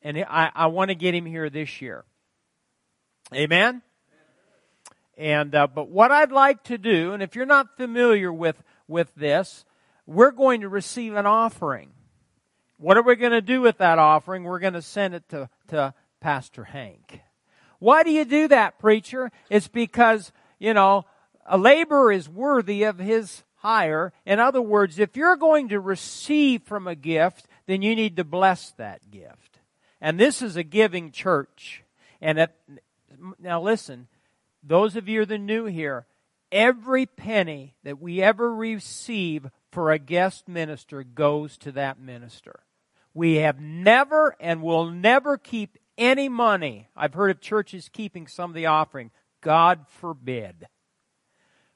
And 0.00 0.18
I, 0.28 0.50
I 0.54 0.66
want 0.66 0.88
to 0.88 0.94
get 0.94 1.14
him 1.14 1.26
here 1.26 1.50
this 1.50 1.82
year. 1.82 2.04
Amen? 3.34 3.82
And 5.16 5.54
uh, 5.54 5.66
but 5.66 5.88
what 5.88 6.10
I'd 6.10 6.32
like 6.32 6.64
to 6.64 6.78
do, 6.78 7.12
and 7.12 7.22
if 7.22 7.36
you're 7.36 7.46
not 7.46 7.76
familiar 7.76 8.32
with 8.32 8.62
with 8.88 9.14
this, 9.14 9.64
we're 10.06 10.30
going 10.30 10.62
to 10.62 10.68
receive 10.68 11.14
an 11.14 11.26
offering. 11.26 11.90
What 12.78 12.96
are 12.96 13.02
we 13.02 13.16
going 13.16 13.32
to 13.32 13.42
do 13.42 13.60
with 13.60 13.78
that 13.78 13.98
offering? 13.98 14.44
We're 14.44 14.58
going 14.58 14.72
to 14.72 14.82
send 14.82 15.14
it 15.14 15.28
to 15.28 15.50
to 15.68 15.94
Pastor 16.20 16.64
Hank. 16.64 17.20
Why 17.82 18.04
do 18.04 18.12
you 18.12 18.24
do 18.24 18.46
that, 18.46 18.78
preacher? 18.78 19.32
It's 19.50 19.66
because 19.66 20.30
you 20.60 20.72
know 20.72 21.04
a 21.44 21.58
laborer 21.58 22.12
is 22.12 22.28
worthy 22.28 22.84
of 22.84 23.00
his 23.00 23.42
hire. 23.56 24.12
In 24.24 24.38
other 24.38 24.62
words, 24.62 25.00
if 25.00 25.16
you're 25.16 25.34
going 25.34 25.68
to 25.70 25.80
receive 25.80 26.62
from 26.62 26.86
a 26.86 26.94
gift, 26.94 27.48
then 27.66 27.82
you 27.82 27.96
need 27.96 28.18
to 28.18 28.24
bless 28.24 28.70
that 28.72 29.10
gift. 29.10 29.58
And 30.00 30.16
this 30.16 30.42
is 30.42 30.54
a 30.54 30.62
giving 30.62 31.10
church. 31.10 31.82
And 32.20 32.46
now 33.40 33.60
listen, 33.60 34.06
those 34.62 34.94
of 34.94 35.08
you 35.08 35.24
that 35.24 35.34
are 35.34 35.38
new 35.38 35.64
here, 35.64 36.06
every 36.52 37.04
penny 37.04 37.74
that 37.82 38.00
we 38.00 38.22
ever 38.22 38.54
receive 38.54 39.50
for 39.72 39.90
a 39.90 39.98
guest 39.98 40.46
minister 40.46 41.02
goes 41.02 41.58
to 41.58 41.72
that 41.72 41.98
minister. 41.98 42.60
We 43.12 43.36
have 43.38 43.60
never 43.60 44.36
and 44.38 44.62
will 44.62 44.88
never 44.88 45.36
keep 45.36 45.78
any 46.02 46.28
money. 46.28 46.88
I've 46.96 47.14
heard 47.14 47.30
of 47.30 47.40
churches 47.40 47.88
keeping 47.88 48.26
some 48.26 48.50
of 48.50 48.54
the 48.54 48.66
offering. 48.66 49.10
God 49.40 49.86
forbid. 50.00 50.66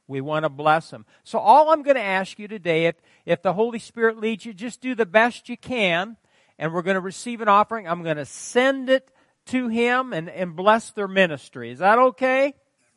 We 0.08 0.20
want 0.20 0.44
to 0.44 0.48
bless 0.48 0.90
them. 0.90 1.04
So 1.24 1.38
all 1.38 1.70
I'm 1.70 1.82
going 1.82 1.96
to 1.96 2.02
ask 2.02 2.38
you 2.38 2.48
today, 2.48 2.86
if, 2.86 2.96
if 3.24 3.42
the 3.42 3.52
Holy 3.52 3.78
Spirit 3.78 4.18
leads 4.18 4.44
you, 4.44 4.52
just 4.54 4.80
do 4.80 4.94
the 4.94 5.06
best 5.06 5.48
you 5.48 5.56
can. 5.56 6.16
And 6.58 6.72
we're 6.72 6.82
going 6.82 6.94
to 6.94 7.00
receive 7.00 7.40
an 7.40 7.48
offering. 7.48 7.88
I'm 7.88 8.02
going 8.02 8.16
to 8.16 8.24
send 8.24 8.88
it 8.88 9.10
to 9.46 9.68
him 9.68 10.12
and, 10.12 10.28
and 10.28 10.56
bless 10.56 10.90
their 10.90 11.08
ministry. 11.08 11.70
Is 11.70 11.80
that 11.80 11.98
okay? 11.98 12.54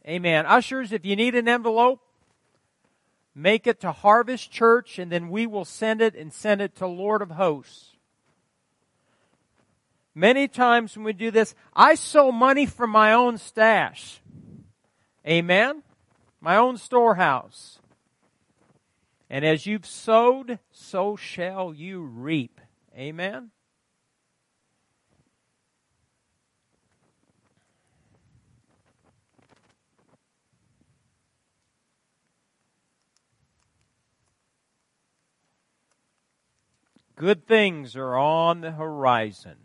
Amen. 0.07 0.45
Ushers, 0.45 0.91
if 0.91 1.05
you 1.05 1.15
need 1.15 1.35
an 1.35 1.47
envelope, 1.47 2.01
make 3.35 3.67
it 3.67 3.81
to 3.81 3.91
Harvest 3.91 4.51
Church 4.51 4.97
and 4.99 5.11
then 5.11 5.29
we 5.29 5.45
will 5.45 5.65
send 5.65 6.01
it 6.01 6.15
and 6.15 6.31
send 6.31 6.61
it 6.61 6.75
to 6.77 6.87
Lord 6.87 7.21
of 7.21 7.31
Hosts. 7.31 7.88
Many 10.15 10.47
times 10.47 10.95
when 10.95 11.05
we 11.05 11.13
do 11.13 11.31
this, 11.31 11.55
I 11.73 11.95
sow 11.95 12.31
money 12.31 12.65
from 12.65 12.89
my 12.89 13.13
own 13.13 13.37
stash. 13.37 14.21
Amen? 15.27 15.83
My 16.41 16.55
own 16.55 16.77
storehouse. 16.77 17.79
And 19.29 19.45
as 19.45 19.65
you've 19.65 19.85
sowed, 19.85 20.59
so 20.71 21.15
shall 21.15 21.73
you 21.73 22.01
reap. 22.01 22.59
Amen? 22.97 23.51
Good 37.15 37.45
things 37.45 37.97
are 37.97 38.15
on 38.15 38.61
the 38.61 38.71
horizon. 38.71 39.57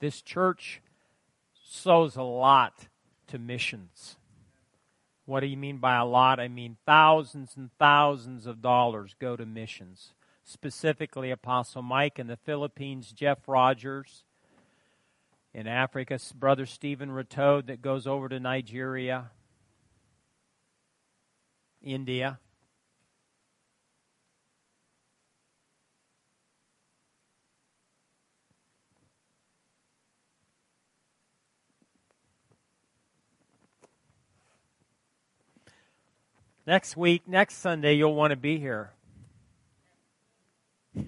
This 0.00 0.22
church 0.22 0.82
sows 1.54 2.16
a 2.16 2.22
lot 2.22 2.88
to 3.28 3.38
missions. 3.38 4.16
What 5.24 5.40
do 5.40 5.46
you 5.46 5.56
mean 5.56 5.78
by 5.78 5.96
a 5.96 6.04
lot? 6.04 6.38
I 6.38 6.48
mean 6.48 6.76
thousands 6.86 7.56
and 7.56 7.70
thousands 7.78 8.46
of 8.46 8.62
dollars 8.62 9.14
go 9.18 9.36
to 9.36 9.44
missions. 9.44 10.12
Specifically, 10.44 11.32
Apostle 11.32 11.82
Mike 11.82 12.20
in 12.20 12.28
the 12.28 12.36
Philippines, 12.36 13.12
Jeff 13.12 13.48
Rogers 13.48 14.22
in 15.52 15.66
Africa, 15.66 16.20
Brother 16.34 16.66
Stephen 16.66 17.10
Rateau 17.10 17.60
that 17.62 17.82
goes 17.82 18.06
over 18.06 18.28
to 18.28 18.38
Nigeria, 18.38 19.30
India. 21.82 22.38
Next 36.66 36.96
week, 36.96 37.28
next 37.28 37.58
Sunday, 37.58 37.94
you'll 37.94 38.16
want 38.16 38.32
to 38.32 38.36
be 38.36 38.58
here. 38.58 38.90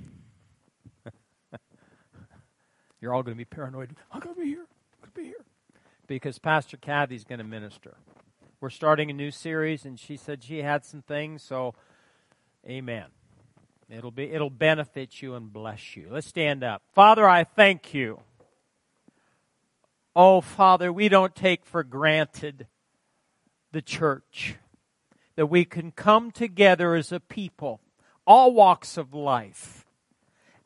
You're 3.00 3.12
all 3.12 3.24
going 3.24 3.34
to 3.34 3.38
be 3.38 3.44
paranoid. 3.44 3.96
I'm 4.12 4.20
going 4.20 4.36
to 4.36 4.40
be 4.40 4.46
here. 4.46 4.66
I'm 5.02 5.10
going 5.12 5.12
to 5.14 5.20
be 5.20 5.24
here. 5.24 5.44
Because 6.06 6.38
Pastor 6.38 6.76
Kathy's 6.76 7.24
going 7.24 7.40
to 7.40 7.44
minister. 7.44 7.96
We're 8.60 8.70
starting 8.70 9.10
a 9.10 9.12
new 9.12 9.32
series, 9.32 9.84
and 9.84 9.98
she 9.98 10.16
said 10.16 10.44
she 10.44 10.58
had 10.58 10.84
some 10.84 11.02
things, 11.02 11.42
so 11.42 11.74
amen. 12.64 13.06
It'll 13.90 14.10
be 14.12 14.24
it'll 14.30 14.50
benefit 14.50 15.22
you 15.22 15.34
and 15.34 15.52
bless 15.52 15.96
you. 15.96 16.08
Let's 16.10 16.26
stand 16.26 16.62
up. 16.62 16.82
Father, 16.92 17.28
I 17.28 17.44
thank 17.44 17.94
you. 17.94 18.20
Oh, 20.14 20.40
Father, 20.40 20.92
we 20.92 21.08
don't 21.08 21.34
take 21.34 21.64
for 21.64 21.82
granted 21.82 22.66
the 23.72 23.82
church 23.82 24.56
that 25.38 25.46
we 25.46 25.64
can 25.64 25.92
come 25.92 26.32
together 26.32 26.96
as 26.96 27.12
a 27.12 27.20
people, 27.20 27.80
all 28.26 28.52
walks 28.52 28.96
of 28.96 29.14
life, 29.14 29.86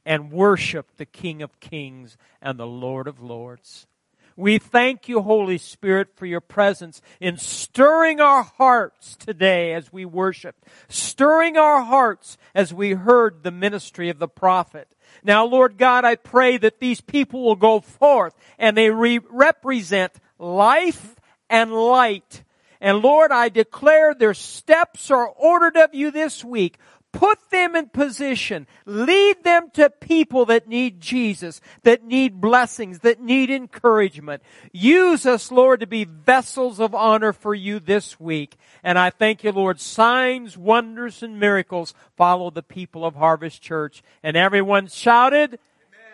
and 0.06 0.32
worship 0.32 0.96
the 0.96 1.04
King 1.04 1.42
of 1.42 1.60
Kings 1.60 2.16
and 2.40 2.58
the 2.58 2.66
Lord 2.66 3.06
of 3.06 3.20
Lords. 3.20 3.86
We 4.34 4.56
thank 4.56 5.10
you, 5.10 5.20
Holy 5.20 5.58
Spirit, 5.58 6.16
for 6.16 6.24
your 6.24 6.40
presence 6.40 7.02
in 7.20 7.36
stirring 7.36 8.18
our 8.18 8.44
hearts 8.44 9.14
today 9.14 9.74
as 9.74 9.92
we 9.92 10.06
worship, 10.06 10.56
stirring 10.88 11.58
our 11.58 11.82
hearts 11.82 12.38
as 12.54 12.72
we 12.72 12.92
heard 12.92 13.42
the 13.42 13.50
ministry 13.50 14.08
of 14.08 14.18
the 14.18 14.26
prophet. 14.26 14.88
Now, 15.22 15.44
Lord 15.44 15.76
God, 15.76 16.06
I 16.06 16.14
pray 16.14 16.56
that 16.56 16.80
these 16.80 17.02
people 17.02 17.44
will 17.44 17.56
go 17.56 17.80
forth 17.80 18.32
and 18.58 18.74
they 18.74 18.88
re- 18.88 19.20
represent 19.28 20.12
life 20.38 21.14
and 21.50 21.74
light 21.74 22.42
and 22.82 22.98
Lord, 22.98 23.30
I 23.30 23.48
declare 23.48 24.12
their 24.12 24.34
steps 24.34 25.08
are 25.12 25.28
ordered 25.28 25.76
of 25.76 25.94
you 25.94 26.10
this 26.10 26.44
week. 26.44 26.78
Put 27.12 27.38
them 27.50 27.76
in 27.76 27.90
position. 27.90 28.66
Lead 28.86 29.44
them 29.44 29.70
to 29.74 29.88
people 29.88 30.46
that 30.46 30.66
need 30.66 31.00
Jesus, 31.00 31.60
that 31.84 32.02
need 32.02 32.40
blessings, 32.40 33.00
that 33.00 33.20
need 33.22 33.50
encouragement. 33.50 34.42
Use 34.72 35.26
us, 35.26 35.52
Lord, 35.52 35.78
to 35.78 35.86
be 35.86 36.04
vessels 36.04 36.80
of 36.80 36.92
honor 36.92 37.32
for 37.32 37.54
you 37.54 37.78
this 37.78 38.18
week. 38.18 38.56
And 38.82 38.98
I 38.98 39.10
thank 39.10 39.44
you, 39.44 39.52
Lord, 39.52 39.78
signs, 39.78 40.58
wonders, 40.58 41.22
and 41.22 41.38
miracles 41.38 41.94
follow 42.16 42.50
the 42.50 42.64
people 42.64 43.04
of 43.04 43.14
Harvest 43.14 43.62
Church. 43.62 44.02
And 44.24 44.36
everyone 44.36 44.88
shouted, 44.88 45.60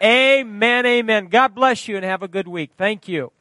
Amen, 0.03 0.85
amen. 0.85 0.87
amen. 0.87 1.27
God 1.29 1.55
bless 1.55 1.89
you 1.89 1.97
and 1.97 2.05
have 2.05 2.23
a 2.23 2.29
good 2.29 2.47
week. 2.47 2.73
Thank 2.77 3.09
you. 3.09 3.33